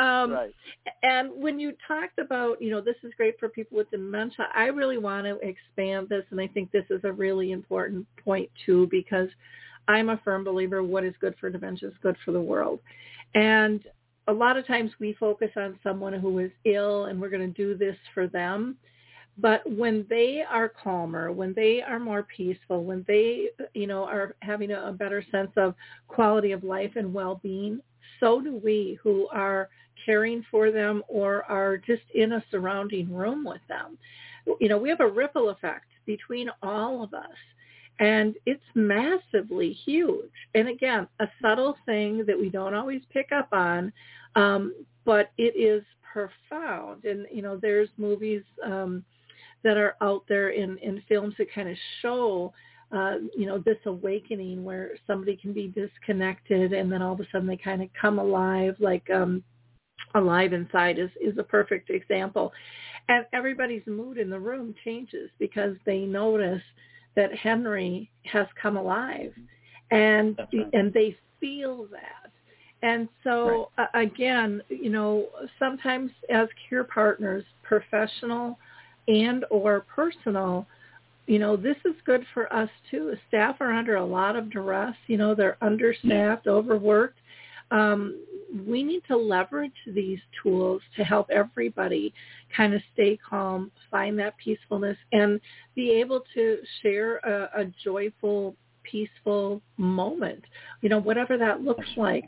[0.00, 0.54] Um, right.
[1.04, 4.64] And when you talked about, you know, this is great for people with dementia, I
[4.64, 8.88] really want to expand this, and I think this is a really important point too,
[8.90, 9.28] because
[9.86, 12.80] I'm a firm believer what is good for dementia is good for the world.
[13.36, 13.84] And
[14.28, 17.62] a lot of times we focus on someone who is ill and we're going to
[17.62, 18.76] do this for them.
[19.36, 24.36] But when they are calmer, when they are more peaceful, when they, you know, are
[24.42, 25.74] having a, a better sense of
[26.06, 27.80] quality of life and well-being,
[28.20, 29.68] so do we who are
[30.04, 33.98] caring for them or are just in a surrounding room with them.
[34.60, 37.24] You know, we have a ripple effect between all of us.
[38.00, 40.30] And it's massively huge.
[40.54, 43.92] And again, a subtle thing that we don't always pick up on,
[44.34, 47.04] um, but it is profound.
[47.04, 49.04] And, you know, there's movies um,
[49.62, 52.52] that are out there in, in films that kind of show
[52.92, 57.26] uh, you know, this awakening where somebody can be disconnected and then all of a
[57.32, 59.42] sudden they kind of come alive, like um,
[60.14, 62.52] alive inside is, is a perfect example.
[63.08, 66.62] And everybody's mood in the room changes because they notice
[67.16, 69.32] that Henry has come alive
[69.90, 70.68] and right.
[70.72, 72.30] and they feel that.
[72.82, 73.88] And so right.
[73.94, 75.26] uh, again, you know,
[75.58, 78.58] sometimes as care partners, professional
[79.08, 80.66] and or personal,
[81.26, 83.14] you know, this is good for us too.
[83.28, 84.94] Staff are under a lot of duress.
[85.06, 87.18] You know, they're understaffed, overworked.
[87.74, 88.20] Um,
[88.66, 92.14] we need to leverage these tools to help everybody
[92.56, 95.40] kind of stay calm, find that peacefulness, and
[95.74, 100.44] be able to share a, a joyful, peaceful moment.
[100.82, 102.24] You know, whatever that looks like.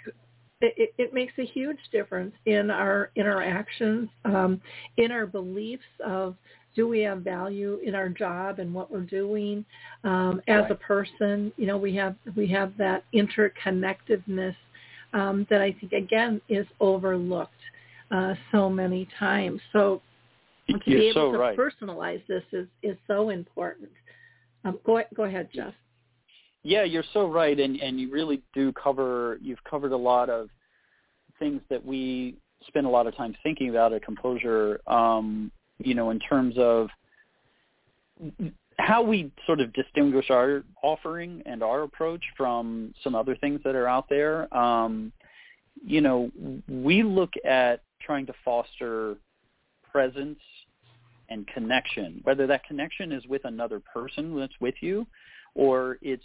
[0.63, 4.59] It, it, makes a huge difference in our interactions, um,
[4.97, 6.35] in our beliefs of
[6.75, 9.67] do we have value in our job and what we're doing
[10.05, 10.71] um, as right.
[10.71, 11.53] a person.
[11.59, 14.57] You know, we have we have that interconnectedness
[15.13, 17.53] um, that I think again is overlooked
[18.11, 19.61] uh, so many times.
[19.73, 20.03] So
[20.69, 21.59] to You're be able so to right.
[21.59, 23.91] personalize this is is so important.
[24.65, 25.75] Um, go go ahead, Jeff.
[26.63, 29.39] Yeah, you're so right, and and you really do cover.
[29.41, 30.49] You've covered a lot of
[31.39, 34.81] things that we spend a lot of time thinking about at Composure.
[34.87, 36.89] Um, you know, in terms of
[38.79, 43.75] how we sort of distinguish our offering and our approach from some other things that
[43.75, 44.55] are out there.
[44.57, 45.13] Um,
[45.85, 46.31] you know,
[46.69, 49.17] we look at trying to foster
[49.91, 50.39] presence
[51.29, 55.07] and connection, whether that connection is with another person that's with you
[55.55, 56.25] or it's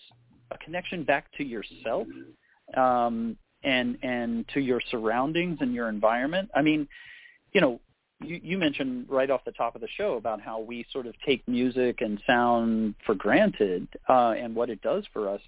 [0.51, 2.07] a connection back to yourself
[2.75, 6.49] um, and and to your surroundings and your environment.
[6.53, 6.87] I mean,
[7.53, 7.79] you know,
[8.23, 11.13] you, you mentioned right off the top of the show about how we sort of
[11.25, 15.41] take music and sound for granted uh, and what it does for us.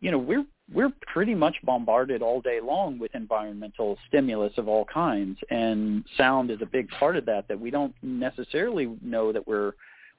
[0.00, 4.84] You know, we're we're pretty much bombarded all day long with environmental stimulus of all
[4.84, 9.46] kinds, and sound is a big part of that that we don't necessarily know that
[9.46, 9.72] we're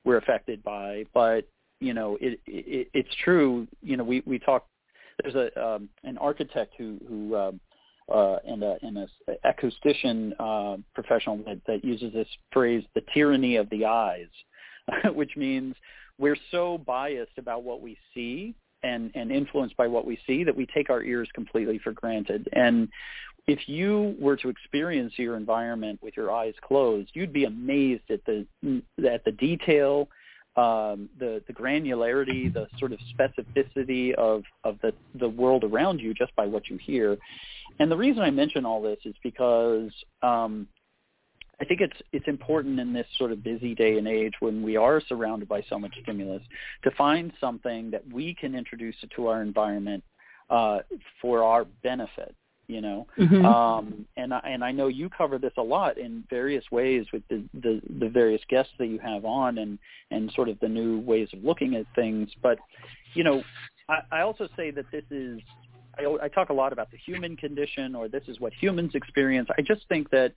[0.03, 1.05] we're affected by.
[1.13, 1.47] But
[1.79, 3.67] you know, it, it it's true.
[3.83, 4.65] You know, we we talk.
[5.21, 7.59] There's a um, an architect who who um,
[8.13, 9.07] uh, and a, and a
[9.45, 14.27] acoustician uh, professional that, that uses this phrase, the tyranny of the eyes,
[15.13, 15.75] which means
[16.17, 20.55] we're so biased about what we see and, and influenced by what we see that
[20.55, 22.47] we take our ears completely for granted.
[22.53, 22.89] And
[23.47, 28.19] if you were to experience your environment with your eyes closed, you'd be amazed at
[28.25, 28.45] the
[29.09, 30.09] at the detail,
[30.57, 36.13] um, the the granularity, the sort of specificity of of the the world around you
[36.13, 37.17] just by what you hear.
[37.79, 39.91] And the reason I mention all this is because
[40.23, 40.67] um,
[41.61, 44.77] I think it's it's important in this sort of busy day and age when we
[44.77, 46.41] are surrounded by so much stimulus
[46.83, 50.03] to find something that we can introduce to our environment
[50.49, 50.79] uh,
[51.21, 52.35] for our benefit.
[52.67, 53.45] You know, mm-hmm.
[53.45, 57.23] um, and I, and I know you cover this a lot in various ways with
[57.29, 59.79] the, the the various guests that you have on, and
[60.11, 62.29] and sort of the new ways of looking at things.
[62.43, 62.59] But
[63.13, 63.41] you know,
[63.87, 65.39] I, I also say that this is
[65.97, 69.49] I, I talk a lot about the human condition or this is what humans experience.
[69.57, 70.33] I just think that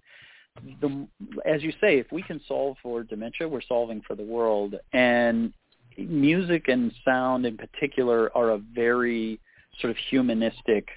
[0.80, 1.06] the
[1.46, 4.74] as you say, if we can solve for dementia, we're solving for the world.
[4.92, 5.52] And
[5.96, 9.40] music and sound in particular are a very
[9.80, 10.88] sort of humanistic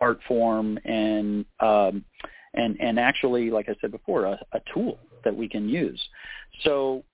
[0.00, 2.04] art form and um,
[2.54, 6.00] and and actually, like I said before, a, a tool that we can use.
[6.62, 7.04] So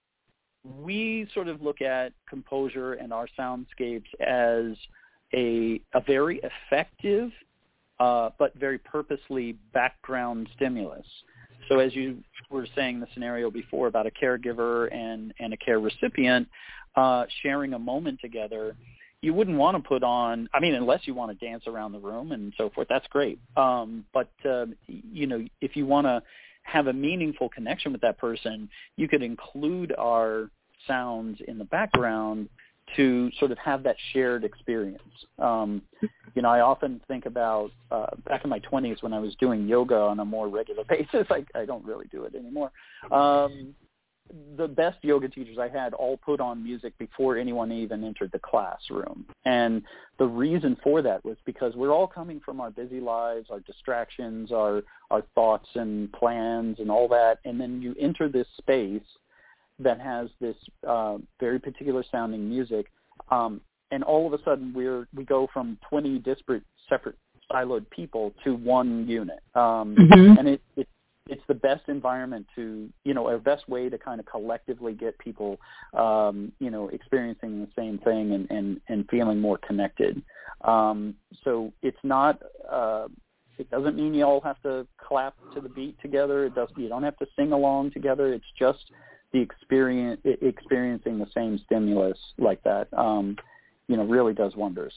[0.65, 4.77] we sort of look at composure and our soundscapes as
[5.35, 7.31] a a very effective
[7.99, 11.07] uh, but very purposely background stimulus.
[11.69, 12.19] So as you
[12.51, 16.49] were saying the scenario before about a caregiver and and a care recipient
[16.97, 18.77] uh, sharing a moment together.
[19.23, 20.49] You wouldn't want to put on.
[20.55, 22.89] I mean, unless you want to dance around the room and so forth.
[22.89, 23.39] That's great.
[23.57, 26.23] Um, but uh, you know, if you want to
[26.63, 30.51] have a meaningful connection with that person, you could include our
[30.87, 32.49] sounds in the background
[32.95, 35.03] to sort of have that shared experience.
[35.39, 35.83] Um,
[36.35, 39.67] you know, I often think about uh, back in my 20s when I was doing
[39.67, 41.27] yoga on a more regular basis.
[41.31, 42.71] I, I don't really do it anymore.
[43.11, 43.75] Um,
[44.57, 48.39] the best yoga teachers I had all put on music before anyone even entered the
[48.39, 49.27] classroom.
[49.45, 49.83] And
[50.19, 54.53] the reason for that was because we're all coming from our busy lives, our distractions,
[54.53, 57.39] our our thoughts and plans and all that.
[57.45, 59.03] And then you enter this space
[59.79, 60.57] that has this
[60.87, 62.87] uh, very particular sounding music,
[63.31, 63.61] um,
[63.91, 67.17] and all of a sudden we're we go from 20 disparate, separate,
[67.53, 70.39] siloed people to one unit, um, mm-hmm.
[70.39, 70.89] and it, it
[71.29, 75.19] it's the best environment to you know a best way to kind of collectively get
[75.19, 75.59] people
[75.95, 80.23] um, you know experiencing the same thing and and, and feeling more connected.
[80.63, 81.15] Um,
[81.45, 82.41] so it's not.
[82.71, 83.09] Uh,
[83.59, 86.45] it doesn't mean you all have to clap to the beat together.
[86.45, 86.69] It does.
[86.77, 88.33] You don't have to sing along together.
[88.35, 88.93] It's just
[89.33, 93.37] the experience experiencing the same stimulus like that um,
[93.89, 94.93] you know really does wonders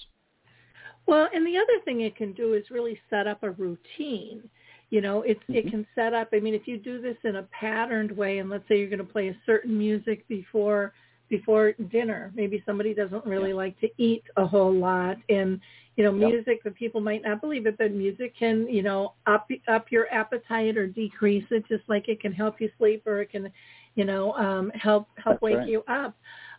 [1.07, 4.41] well and the other thing it can do is really set up a routine
[4.89, 5.55] you know it's mm-hmm.
[5.55, 8.49] it can set up i mean if you do this in a patterned way and
[8.49, 10.93] let's say you're going to play a certain music before
[11.29, 13.55] before dinner maybe somebody doesn't really yeah.
[13.55, 15.59] like to eat a whole lot and
[15.95, 16.75] you know music yep.
[16.75, 20.87] people might not believe it but music can you know up up your appetite or
[20.87, 23.51] decrease it just like it can help you sleep or it can
[23.99, 25.67] you know, um, help help That's wake right.
[25.67, 26.15] you up.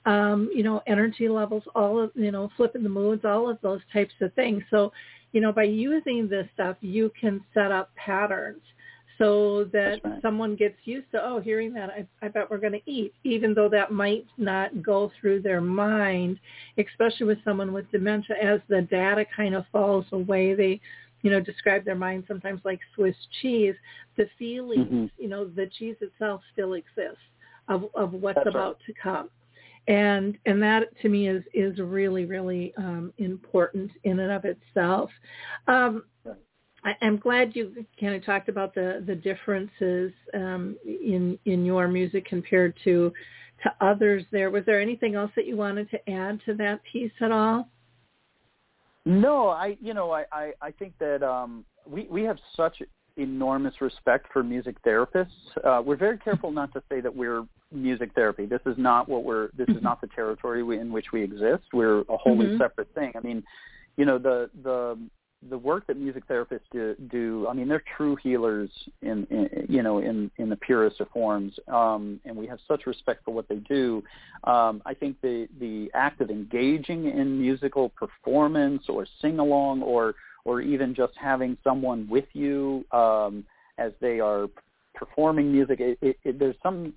[0.06, 3.80] Um, you know, energy levels, all of you know, flipping the moods, all of those
[3.92, 4.62] types of things.
[4.70, 4.92] So,
[5.32, 8.62] you know, by using this stuff, you can set up patterns
[9.20, 10.22] so that right.
[10.22, 13.52] someone gets used to, oh, hearing that, I, I bet we're going to eat, even
[13.52, 16.40] though that might not go through their mind,
[16.78, 18.36] especially with someone with dementia.
[18.42, 20.80] As the data kind of falls away, they,
[21.20, 23.74] you know, describe their mind sometimes like Swiss cheese.
[24.16, 25.06] The feelings, mm-hmm.
[25.18, 27.18] you know, the cheese itself still exists
[27.68, 28.86] of, of what's That's about right.
[28.86, 29.30] to come.
[29.90, 35.10] And and that to me is is really really um, important in and of itself.
[35.66, 36.04] Um,
[36.84, 41.88] I, am glad you kind of talked about the the differences um, in in your
[41.88, 43.12] music compared to
[43.64, 44.24] to others.
[44.30, 47.68] There was there anything else that you wanted to add to that piece at all?
[49.04, 52.80] No, I you know I I, I think that um, we we have such
[53.16, 55.26] enormous respect for music therapists.
[55.64, 58.46] Uh, we're very careful not to say that we're music therapy.
[58.46, 59.48] This is not what we're.
[59.56, 61.64] This is not the territory we, in which we exist.
[61.72, 62.58] We're a wholly mm-hmm.
[62.58, 63.12] separate thing.
[63.16, 63.42] I mean,
[63.96, 64.98] you know, the the
[65.48, 68.70] the work that music therapists do, do I mean, they're true healers
[69.02, 72.86] in, in you know in in the purest of forms, um, and we have such
[72.86, 74.02] respect for what they do.
[74.44, 80.14] Um, I think the the act of engaging in musical performance or sing along or
[80.44, 83.44] or even just having someone with you um,
[83.78, 84.48] as they are
[84.94, 86.92] performing music, it, it, it, there's some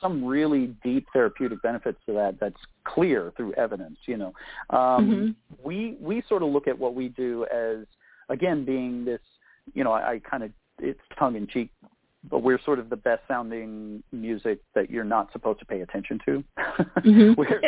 [0.00, 4.32] some really deep therapeutic benefits to that that's clear through evidence you know
[4.70, 5.66] um, mm-hmm.
[5.66, 7.86] we we sort of look at what we do as
[8.28, 9.20] again being this
[9.74, 11.70] you know i, I kind of it's tongue in cheek
[12.28, 16.20] but we're sort of the best sounding music that you're not supposed to pay attention
[16.26, 16.44] to
[16.98, 17.32] mm-hmm.
[17.36, 17.60] we're,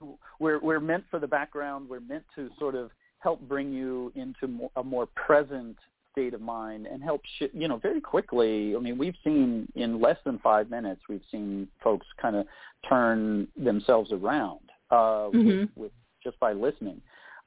[0.38, 4.70] we're we're meant for the background we're meant to sort of help bring you into
[4.76, 5.76] a more present
[6.16, 8.74] state of mind and help sh- you know very quickly.
[8.74, 12.46] I mean we've seen in less than five minutes we've seen folks kind of
[12.88, 14.60] turn themselves around
[14.90, 15.60] uh mm-hmm.
[15.60, 15.92] with, with
[16.24, 17.02] just by listening.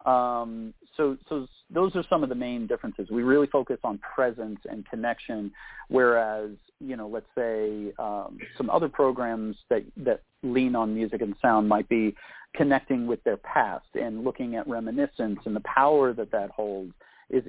[0.05, 3.09] Um so so those are some of the main differences.
[3.09, 5.51] We really focus on presence and connection
[5.87, 11.33] whereas you know let's say um some other programs that that lean on music and
[11.41, 12.15] sound might be
[12.55, 16.93] connecting with their past and looking at reminiscence and the power that that holds
[17.29, 17.43] is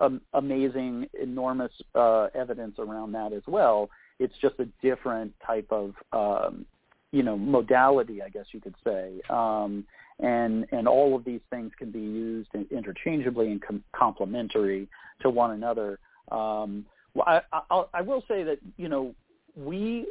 [0.00, 3.90] um, amazing, enormous uh, evidence around that as well.
[4.18, 6.64] It's just a different type of, um,
[7.12, 9.20] you know, modality, I guess you could say.
[9.30, 9.84] Um,
[10.20, 14.88] and and all of these things can be used interchangeably and com- complementary
[15.20, 15.98] to one another.
[16.32, 16.84] Um,
[17.24, 19.14] I, I, I will say that you know
[19.56, 20.06] we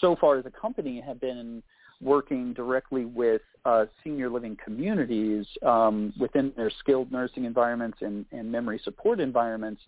[0.00, 1.62] so far as a company have been
[2.02, 8.50] working directly with uh, senior living communities um, within their skilled nursing environments and, and
[8.50, 9.80] memory support environments.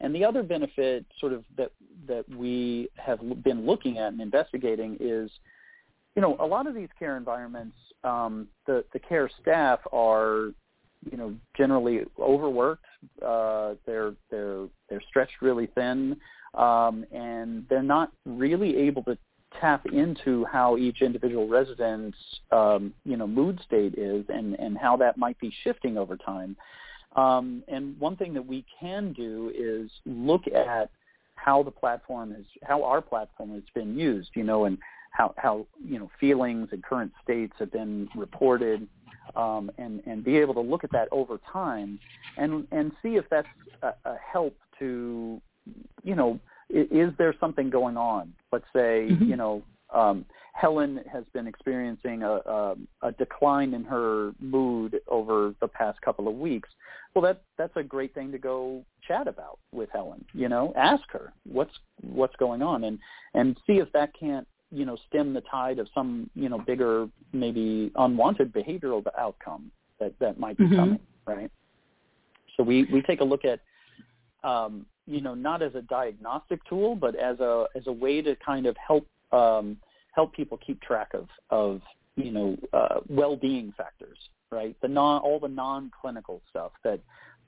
[0.00, 1.70] And the other benefit sort of that,
[2.08, 5.30] that we have been looking at and investigating is,
[6.16, 10.52] you know, a lot of these care environments, um, the, the care staff are,
[11.10, 12.84] you know, generally overworked.
[13.24, 16.16] Uh, they're, they're, they're stretched really thin.
[16.54, 19.16] um, and they're not really able to
[19.60, 22.18] tap into how each individual resident's
[22.52, 26.56] um, you know mood state is and and how that might be shifting over time.
[27.16, 30.90] Um, and one thing that we can do is look at
[31.34, 34.78] how the platform is how our platform has been used, you know, and
[35.10, 38.86] how how you know feelings and current states have been reported,
[39.36, 41.98] um, and and be able to look at that over time,
[42.36, 43.48] and and see if that's
[43.82, 45.40] a, a help to,
[46.04, 46.38] you know,
[46.72, 48.32] is there something going on?
[48.52, 49.24] Let's say, mm-hmm.
[49.24, 49.62] you know,
[49.92, 56.00] um, Helen has been experiencing a, a, a decline in her mood over the past
[56.02, 56.68] couple of weeks.
[57.14, 60.24] Well, that that's a great thing to go chat about with Helen.
[60.32, 62.98] You know, ask her what's what's going on, and
[63.34, 67.08] and see if that can't you know stem the tide of some you know bigger
[67.32, 70.76] maybe unwanted behavioral outcome that that might be mm-hmm.
[70.76, 71.00] coming.
[71.26, 71.50] Right.
[72.56, 73.60] So we we take a look at
[74.48, 78.36] um, you know not as a diagnostic tool, but as a as a way to
[78.36, 79.76] kind of help um,
[80.12, 81.80] help people keep track of of
[82.16, 84.18] you know uh, well-being factors,
[84.50, 84.76] right?
[84.80, 87.00] The non all the non-clinical stuff that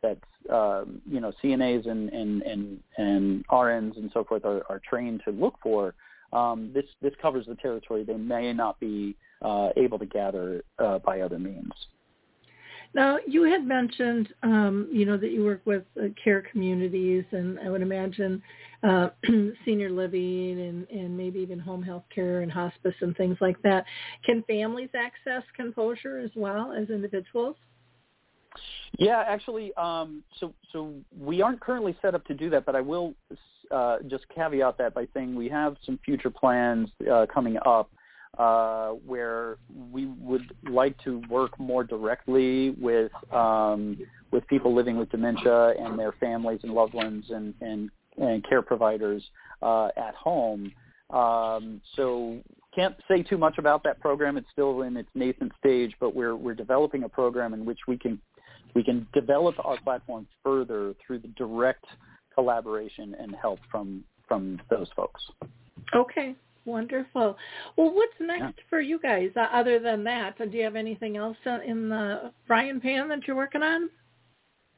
[0.03, 0.19] that
[0.53, 5.23] um, you know CNAs and and and and RNs and so forth are, are trained
[5.25, 5.95] to look for.
[6.33, 10.99] Um, this this covers the territory they may not be uh, able to gather uh,
[10.99, 11.73] by other means.
[12.95, 17.59] Now, you had mentioned, um, you know, that you work with uh, care communities, and
[17.61, 18.43] I would imagine
[18.83, 19.11] uh,
[19.65, 23.85] senior living and, and maybe even home health care and hospice and things like that.
[24.25, 27.57] Can families access composure as well as individuals?
[28.99, 32.83] Yeah, actually, um, so so we aren't currently set up to do that, but I
[32.83, 33.15] will
[33.71, 37.91] uh, just caveat that by saying we have some future plans uh, coming up
[38.39, 39.59] uh, where
[39.91, 43.99] we would like to work more directly with um,
[44.31, 48.63] with people living with dementia and their families and loved ones and and, and care
[48.63, 49.23] providers
[49.61, 50.73] uh, at home.
[51.11, 52.41] Um, so
[52.75, 54.39] can't say too much about that program.
[54.39, 57.99] It's still in its nascent stage, but we're we're developing a program in which we
[57.99, 58.19] can
[58.75, 61.85] we can develop our platform further through the direct
[62.35, 65.21] collaboration and help from from those folks.
[65.95, 66.35] Okay,
[66.65, 67.37] Wonderful.
[67.77, 68.65] Well, what's next yeah.
[68.71, 70.39] for you guys uh, other than that?
[70.39, 73.91] Do you have anything else uh, in the frying pan that you're working on?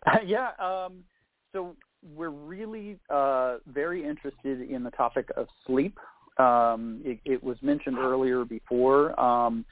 [0.26, 0.51] yeah.
[0.59, 1.05] Um,
[1.53, 1.76] so
[2.14, 5.99] we're really uh, very interested in the topic of sleep.
[6.39, 9.64] Um, it, it, was mentioned earlier before, um,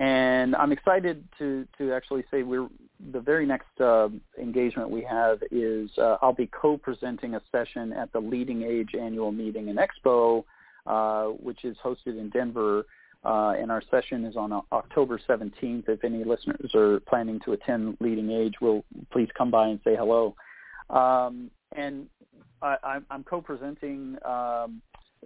[0.00, 2.68] and I'm excited to to actually say we're
[3.12, 4.08] the very next uh,
[4.38, 9.32] engagement we have is uh, I'll be co-presenting a session at the Leading Age annual
[9.32, 10.44] meeting and expo
[10.90, 12.84] uh, which is hosted in Denver.
[13.24, 15.88] Uh, and our session is on October 17th.
[15.88, 19.94] If any listeners are planning to attend Leading Age, will please come by and say
[19.94, 20.34] hello.
[20.88, 22.06] Um, and
[22.62, 24.82] I, am co-presenting, um,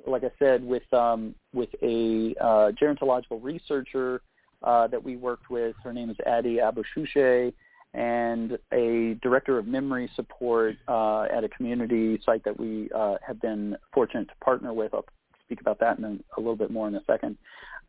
[0.06, 4.20] like I said, with um, with a uh, gerontological researcher
[4.62, 5.74] uh, that we worked with.
[5.82, 7.52] Her name is Adi Aboushousheh,
[7.94, 13.40] and a director of memory support uh, at a community site that we uh, have
[13.40, 15.08] been fortunate to partner with up
[15.46, 17.36] speak about that in a, a little bit more in a second.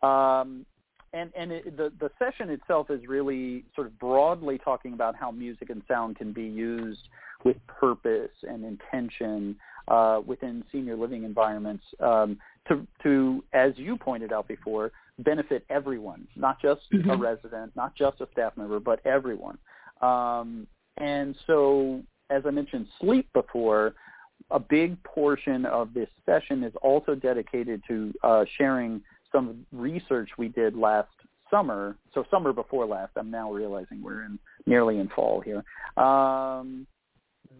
[0.02, 0.66] Um,
[1.14, 5.32] and and it, the the session itself is really sort of broadly talking about how
[5.32, 7.08] music and sound can be used
[7.44, 9.56] with purpose and intention
[9.88, 12.38] uh, within senior living environments um,
[12.68, 17.10] to to as you pointed out before benefit everyone, not just mm-hmm.
[17.10, 19.58] a resident, not just a staff member, but everyone.
[20.02, 23.94] Um, and so, as I mentioned, sleep before
[24.52, 30.48] a big portion of this session is also dedicated to uh, sharing some research we
[30.48, 31.10] did last
[31.50, 31.98] summer.
[32.14, 33.12] So summer before last.
[33.16, 35.64] I'm now realizing we're in nearly in fall here.
[36.04, 36.88] Um,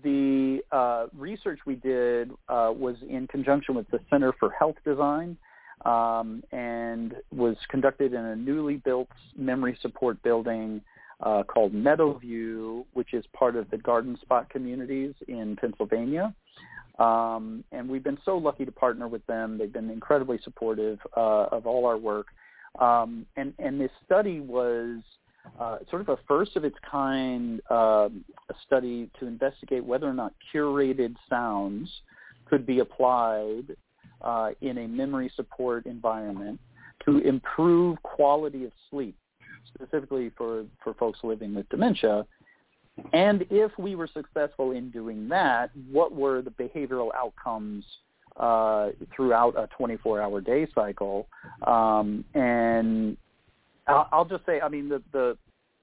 [0.04, 5.38] the uh, research we did uh, was in conjunction with the Center for Health Design
[5.84, 10.82] um, and was conducted in a newly built memory support building
[11.22, 16.34] uh, called Meadowview, which is part of the Garden Spot communities in Pennsylvania.
[17.00, 19.58] Um, and we've been so lucky to partner with them.
[19.58, 22.28] They've been incredibly supportive uh, of all our work.
[22.80, 25.02] Um, and, and this study was
[25.60, 28.10] uh, sort of a first of its kind uh,
[28.66, 31.90] study to investigate whether or not curated sounds
[32.46, 33.76] could be applied
[34.22, 36.60] uh, in a memory support environment
[37.06, 39.16] to improve quality of sleep,
[39.74, 42.26] specifically for, for folks living with dementia.
[43.14, 47.84] And if we were successful in doing that, what were the behavioral outcomes
[48.38, 51.28] uh, throughout a 24-hour day cycle?
[51.66, 53.18] Um, and
[53.88, 55.38] I'll, I'll, just say, I mean, the, the,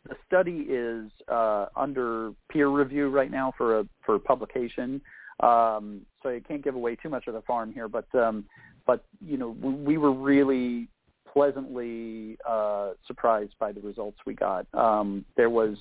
[0.08, 5.00] the study is uh, under peer review right now for a for publication.
[5.40, 8.44] Um, so I can't give away too much of the farm here, but um,
[8.86, 10.88] but you know we, we were really
[11.32, 14.66] pleasantly uh, surprised by the results we got.
[14.74, 15.76] Um, there was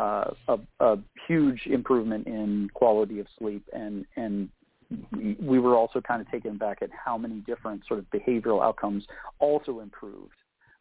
[0.00, 0.98] uh, a, a
[1.28, 4.48] huge improvement in quality of sleep, and and
[5.46, 9.04] we were also kind of taken back at how many different sort of behavioral outcomes
[9.38, 10.34] also improved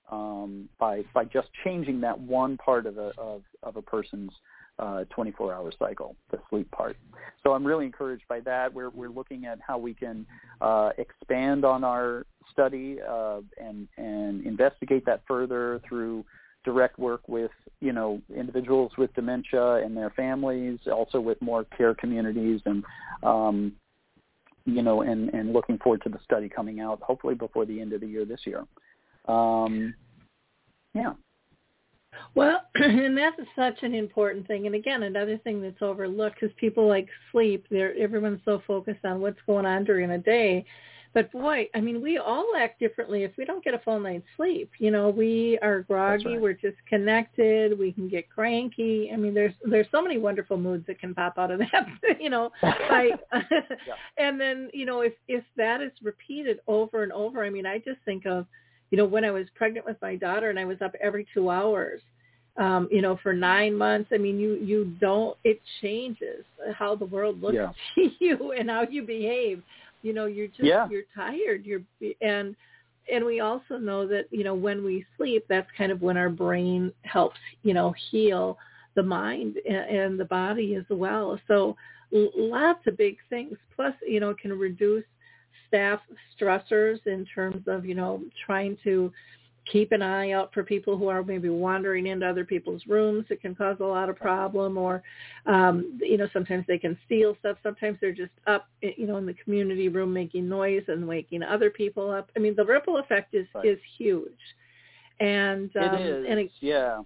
[0.10, 4.32] um, by by just changing that one part of a of, of a person's
[4.80, 6.96] uh, 24-hour cycle, the sleep part.
[7.44, 8.74] So I'm really encouraged by that.
[8.74, 10.26] We're we're looking at how we can
[10.62, 16.24] uh, expand on our study uh, and and investigate that further through
[16.64, 21.96] direct work with you know individuals with dementia and their families, also with more care
[21.96, 22.84] communities and
[23.24, 23.74] um,
[24.66, 27.94] you know and and looking forward to the study coming out hopefully before the end
[27.94, 28.66] of the year this year.
[29.28, 29.94] Um,
[30.94, 31.14] yeah.
[32.36, 34.66] Well, and that's such an important thing.
[34.66, 37.66] And again, another thing that's overlooked because people like sleep.
[37.70, 40.66] They're everyone's so focused on what's going on during a day.
[41.14, 44.28] But boy, I mean, we all act differently if we don't get a full night's
[44.38, 44.70] sleep.
[44.78, 46.42] You know, we are groggy, right.
[46.42, 49.10] we're disconnected, we can get cranky.
[49.12, 51.88] I mean, there's there's so many wonderful moods that can pop out of that.
[52.20, 53.10] You know, by,
[54.18, 57.44] and then you know if if that is repeated over and over.
[57.44, 58.46] I mean, I just think of
[58.92, 61.50] you know, when I was pregnant with my daughter and I was up every two
[61.50, 62.02] hours,
[62.58, 66.44] um, you know, for nine months, I mean, you, you don't, it changes
[66.74, 67.72] how the world looks Yeah.
[67.96, 69.62] to you and how you behave.
[70.02, 70.88] You know, you're just, Yeah.
[70.90, 71.66] you're tired.
[71.66, 71.82] You're,
[72.22, 72.56] and,
[73.12, 76.30] and we also know that, you know, when we sleep, that's kind of when our
[76.30, 78.58] brain helps, you know, heal
[78.96, 81.40] the mind and, and the body as well.
[81.48, 81.76] So
[82.12, 83.56] lots of big things.
[83.76, 85.06] Plus, you know, it can reduce
[85.68, 86.00] staff
[86.40, 89.12] stressors in terms of, you know, trying to
[89.72, 93.26] keep an eye out for people who are maybe wandering into other people's rooms.
[93.30, 95.04] It can cause a lot of problem or,
[95.46, 97.58] um, you know, sometimes they can steal stuff.
[97.64, 101.70] Sometimes they're just up, you know, in the community room making noise and waking other
[101.70, 102.32] people up.
[102.36, 103.66] I mean, the ripple effect is, Right.
[103.66, 104.32] is huge.
[105.20, 106.26] And, um, it is.
[106.30, 107.02] and it, yeah.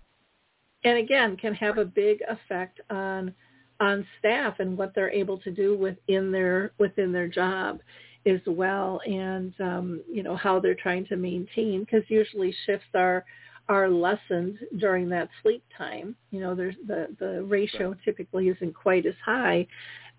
[0.84, 3.34] and again can have a big effect on
[3.80, 7.80] on staff and what they're able to do within their within their job
[8.26, 13.26] as well and um you know how they're trying to maintain because usually shifts are
[13.69, 16.15] are lessened during that sleep time.
[16.32, 19.65] You know there's the the ratio typically isn't quite as high.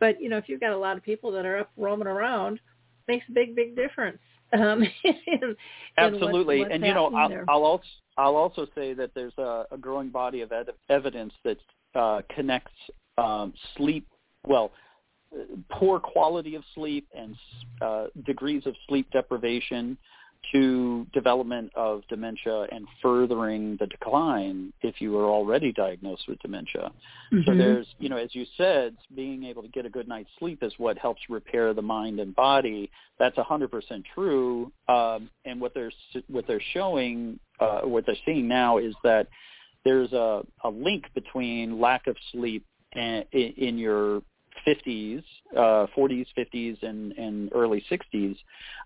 [0.01, 2.61] But you know if you've got a lot of people that are up roaming around
[3.07, 4.19] makes a big big difference
[4.55, 5.59] um in, in what's-
[5.99, 7.45] Absolutely, what's and you know, I'll.
[7.49, 7.85] I'll also
[8.17, 11.59] I'll also say that there's a, a growing body of ed- evidence that
[11.95, 12.73] uh, connects
[13.19, 14.07] um, sleep,
[14.47, 14.73] well,
[15.71, 17.37] poor quality of sleep and
[17.81, 19.97] uh, degrees of sleep deprivation
[20.53, 26.93] to development of dementia and furthering the decline if you are already diagnosed with dementia.
[27.45, 27.59] So Mhm.
[27.59, 30.79] there's, you know, as you said, being able to get a good night's sleep is
[30.79, 32.91] what helps repair the mind and body.
[33.19, 34.71] That's 100% true.
[34.89, 35.93] Um, and what they're
[36.29, 39.29] what they're showing, uh, what they're seeing now is that
[39.85, 44.23] there's a, a link between lack of sleep and, in, in your
[44.67, 45.23] 50s,
[45.57, 48.37] uh, 40s, 50s, and, and early 60s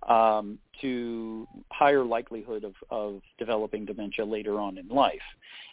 [0.09, 5.19] um, to higher likelihood of, of developing dementia later on in life.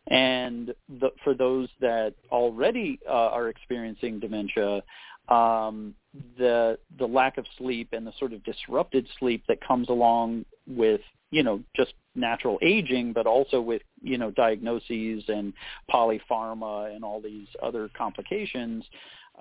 [0.08, 4.84] And the, for those that already uh, are experiencing dementia,
[5.30, 5.96] um,
[6.38, 11.02] the the lack of sleep and the sort of disrupted sleep that comes along with
[11.32, 15.54] you know just natural aging, but also with you know diagnoses and
[15.92, 18.86] polypharma and all these other complications,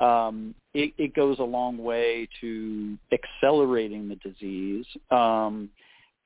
[0.00, 5.68] um, it, it goes a long way to accelerating the disease, um,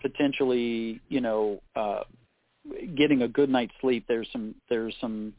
[0.00, 2.04] potentially you know uh,
[2.96, 4.04] getting a good night's sleep.
[4.08, 5.32] There's some there's some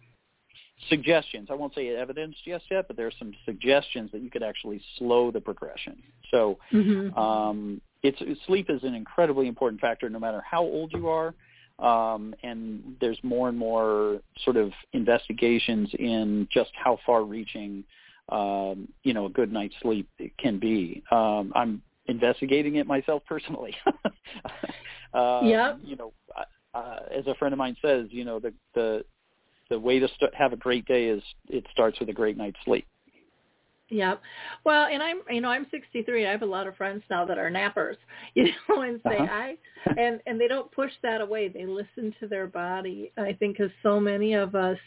[0.87, 1.49] suggestions.
[1.51, 5.31] I won't say evidence just yet, but there's some suggestions that you could actually slow
[5.31, 6.01] the progression.
[6.31, 7.17] So Mhm.
[7.17, 11.33] um, it's sleep is an incredibly important factor, no matter how old you are.
[11.79, 17.85] Um, and there's more and more sort of investigations in just how far-reaching,
[18.31, 20.07] um, you know, a good night's sleep
[20.37, 21.03] can be.
[21.11, 23.75] Um, I'm investigating it myself personally.
[25.13, 25.79] um, Yep.
[25.83, 26.13] You know,
[26.73, 29.03] uh, as a friend of mine says, you know, the the
[29.69, 32.57] the way to st- have a great day is it starts with a great night's
[32.65, 32.85] sleep.
[33.91, 34.15] Yeah.
[34.65, 36.27] Well, and I'm, you know, I'm 63.
[36.27, 37.95] I have a lot of friends now that are nappers,
[38.35, 39.27] you know, and say Uh-huh.
[39.31, 39.57] I,
[39.97, 41.47] and and they don't push that away.
[41.47, 43.11] They listen to their body.
[43.17, 44.77] I think because so many of us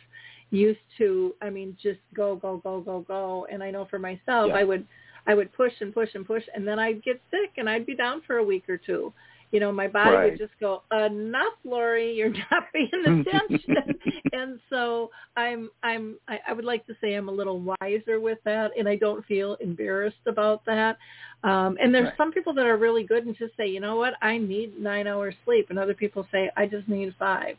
[0.52, 3.46] used to, I mean, just go, go, go, go, go.
[3.50, 4.56] And I know for myself, Yeah.
[4.56, 4.86] I would,
[5.26, 7.96] I would push and push and push, and then I'd get sick and I'd be
[7.96, 9.12] down for a week or two.
[9.52, 10.30] you know, my body Right.
[10.30, 13.94] would just go, enough, Lori, you're not paying attention.
[14.32, 18.38] and so I'm, I'm, I, I would like to say I'm a little wiser with
[18.46, 20.96] that, and I don't feel embarrassed about that.
[21.44, 22.16] Um, and there's Right.
[22.16, 25.06] some people that are really good and just say, you know what, I need nine
[25.06, 27.56] hours sleep, and other people say I just need five.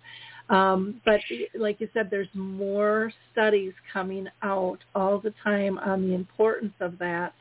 [0.49, 1.19] Um, but
[1.55, 6.97] like you said, there's more studies coming out all the time on the importance of
[6.99, 7.33] that.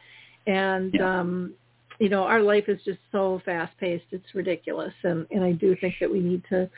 [0.47, 1.21] And, Yeah.
[1.21, 1.55] um,
[1.99, 4.05] you know, our life is just so fast paced.
[4.13, 4.95] It's ridiculous.
[5.03, 6.69] And, and I do think that we need to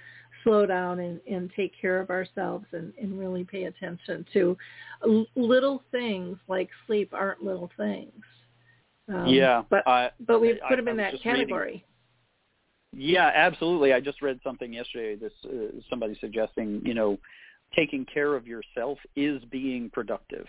[0.42, 4.56] slow down and, and take care of ourselves and, and really pay attention to
[5.36, 8.12] little things like sleep aren't little things.
[9.08, 11.84] Um, yeah, But, I, but we I- put them I in that just reading- category.
[12.96, 13.92] Yeah, absolutely.
[13.92, 15.16] I just read something yesterday.
[15.16, 17.18] This uh, somebody suggesting, you know,
[17.74, 20.46] taking care of yourself is being productive.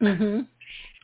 [0.00, 0.40] hmm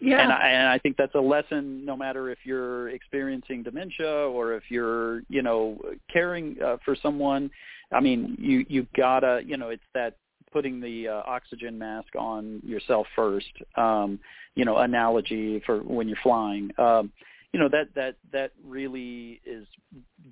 [0.01, 0.22] Yeah.
[0.22, 4.55] And I, and I think that's a lesson no matter if you're experiencing dementia or
[4.55, 5.78] if you're, you know,
[6.12, 7.51] caring uh, for someone.
[7.93, 10.16] I mean, you you gotta, you know, it's that
[10.53, 13.53] putting the uh, oxygen mask on yourself first.
[13.76, 14.18] Um,
[14.55, 16.70] you know, analogy for when you're flying.
[16.78, 17.11] Um,
[17.53, 19.67] you know that that that really is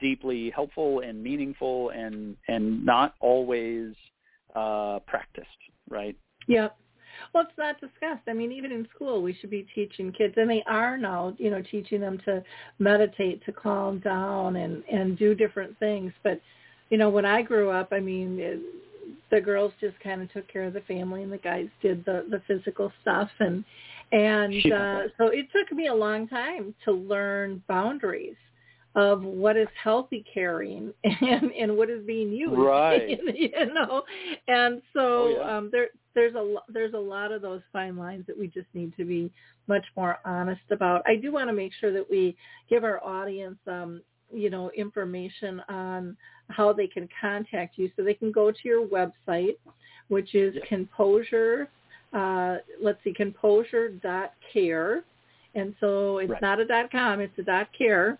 [0.01, 3.95] deeply helpful and meaningful and and not always
[4.55, 5.49] uh, practiced,
[5.89, 6.16] right?
[6.49, 6.77] Yep.
[7.35, 8.23] Well, it's not discussed.
[8.29, 11.51] I mean, even in school, we should be teaching kids, and they are now, you
[11.51, 12.43] know, teaching them to
[12.79, 16.12] meditate, to calm down, and and do different things.
[16.23, 16.41] But,
[16.89, 18.62] you know, when I grew up, I mean,
[19.30, 22.24] the girls just kind of took care of the family, and the guys did the
[22.30, 23.64] the physical stuff, and
[24.12, 28.36] and uh, so it took me a long time to learn boundaries
[28.96, 33.20] of what is healthy caring and and what is being used Right.
[33.34, 34.02] you know
[34.48, 35.56] and so Oh, yeah.
[35.56, 38.92] um there there's a there's a lot of those fine lines that we just need
[38.96, 39.30] to be
[39.68, 42.36] much more honest about i do want to make sure that we
[42.68, 44.02] give our audience um
[44.33, 46.16] you know information on
[46.49, 49.57] how they can contact you so they can go to your website
[50.09, 50.64] which is Yes.
[50.68, 51.68] composure
[52.12, 55.03] uh let's see composure.care
[55.55, 56.43] and so it's Right.
[56.43, 58.18] not a dot com it's a dot care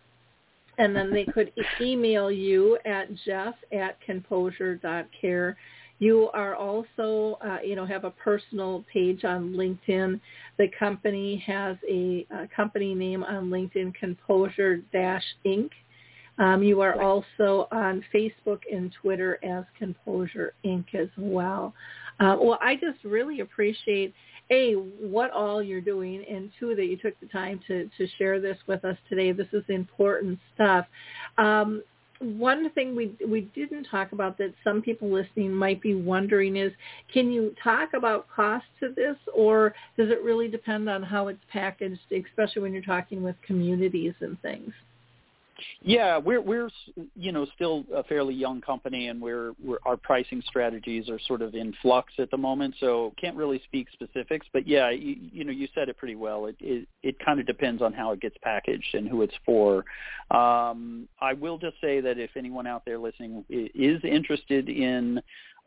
[0.79, 5.57] and then they could email you at jeff at composure.care.
[5.99, 10.19] You are also, uh, you know, have a personal page on LinkedIn.
[10.57, 15.69] The company has a, uh company name on LinkedIn, Composure Dash Inc.
[16.41, 20.95] Um, you are also on Facebook and Twitter as Composure Inc.
[20.95, 21.75] as well.
[22.19, 24.15] Uh, well, I just really appreciate
[24.51, 28.41] a what all you're doing and two that you took the time to to share
[28.41, 30.87] this with us today this is important stuff
[31.39, 31.83] um,
[32.19, 36.73] one thing we we didn't talk about that some people listening might be wondering is
[37.13, 41.41] can you talk about cost to this or does it really depend on how it's
[41.53, 44.73] packaged especially when you're talking with communities and things
[45.83, 46.71] Yeah, we're we're
[47.15, 51.43] you know still a fairly young company, and we're, we're our pricing strategies are sort
[51.43, 54.47] of in flux at the moment, so can't really speak specifics.
[54.53, 56.47] But yeah, you, you know you said it pretty well.
[56.47, 59.85] It it, it kind of depends on how it gets packaged and who it's for.
[60.31, 65.21] Um, I will just say that if anyone out there listening is interested in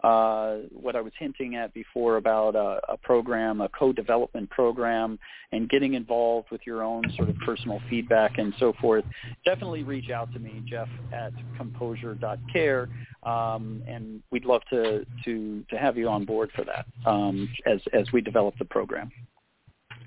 [0.03, 5.17] uh, what I was hinting at before about a, a program, a co-development program,
[5.51, 9.05] and getting involved with your own sort of personal feedback and so forth,
[9.45, 12.89] definitely reach out to me, Jeff at composure.care,
[13.23, 17.79] um, and we'd love to, to, to have you on board for that um, as,
[17.93, 19.09] as we develop the program.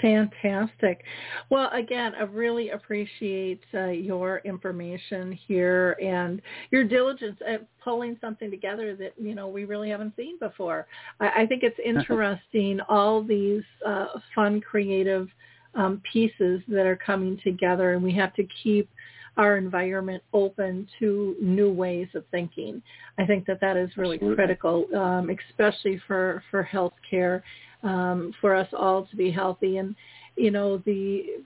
[0.00, 1.02] Fantastic.
[1.50, 8.50] Well, again, I really appreciate uh, your information here and your diligence at pulling something
[8.50, 10.86] together that you know we really haven't seen before.
[11.20, 15.28] I, I think it's interesting all these uh, fun, creative
[15.74, 18.88] um, pieces that are coming together, and we have to keep
[19.36, 22.82] our environment open to new ways of thinking.
[23.18, 24.36] I think that that is really Absolutely.
[24.36, 27.42] critical, um, especially for for healthcare
[27.82, 29.78] um, for us all to be healthy.
[29.78, 29.94] And
[30.36, 31.42] you know the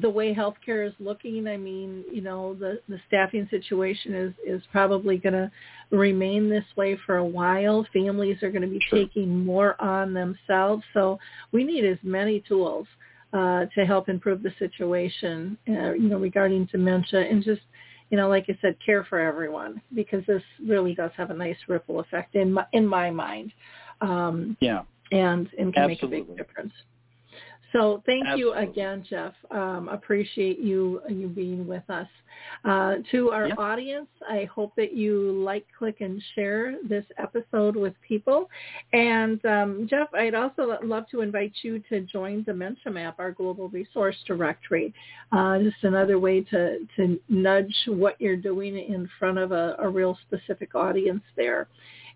[0.00, 4.62] the way healthcare is looking, I mean, you know, the the staffing situation is is
[4.70, 5.50] probably going to
[5.90, 7.86] remain this way for a while.
[7.92, 9.00] Families are going to be Sure.
[9.00, 11.18] taking more on themselves, so
[11.50, 12.86] we need as many tools
[13.32, 17.62] uh, to help improve the situation, uh, you know, regarding dementia and just
[18.10, 21.56] you know, like I said, care for everyone because this really does have a nice
[21.66, 23.52] ripple effect in my in my mind.
[24.02, 24.82] Um, Yeah.
[25.12, 26.72] And and can make a big difference.
[27.72, 28.62] So thank Absolutely.
[28.62, 29.32] you again, Jeff.
[29.50, 32.08] Um, appreciate you you being with us.
[32.64, 33.54] Uh, to our Yeah.
[33.56, 38.50] audience, I hope that you like, click, and share this episode with people.
[38.92, 43.68] And um, Jeff, I'd also love to invite you to join Dementia Map, our global
[43.68, 44.92] resource directory.
[45.30, 49.88] Uh, just another way to, to nudge what you're doing in front of a, a
[49.88, 51.68] real specific audience there.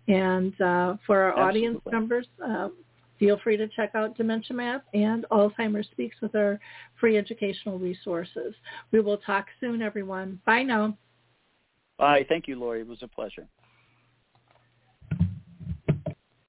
[0.07, 2.69] And uh, for our audience members, uh,
[3.19, 6.59] feel free to check out Dementia Map and Alzheimer's Speaks with our
[6.99, 8.53] free educational resources.
[8.91, 10.39] We will talk soon, everyone.
[10.45, 10.97] Bye now.
[11.97, 12.25] Bye.
[12.29, 12.81] Thank you, Lori.
[12.81, 13.47] It was a pleasure.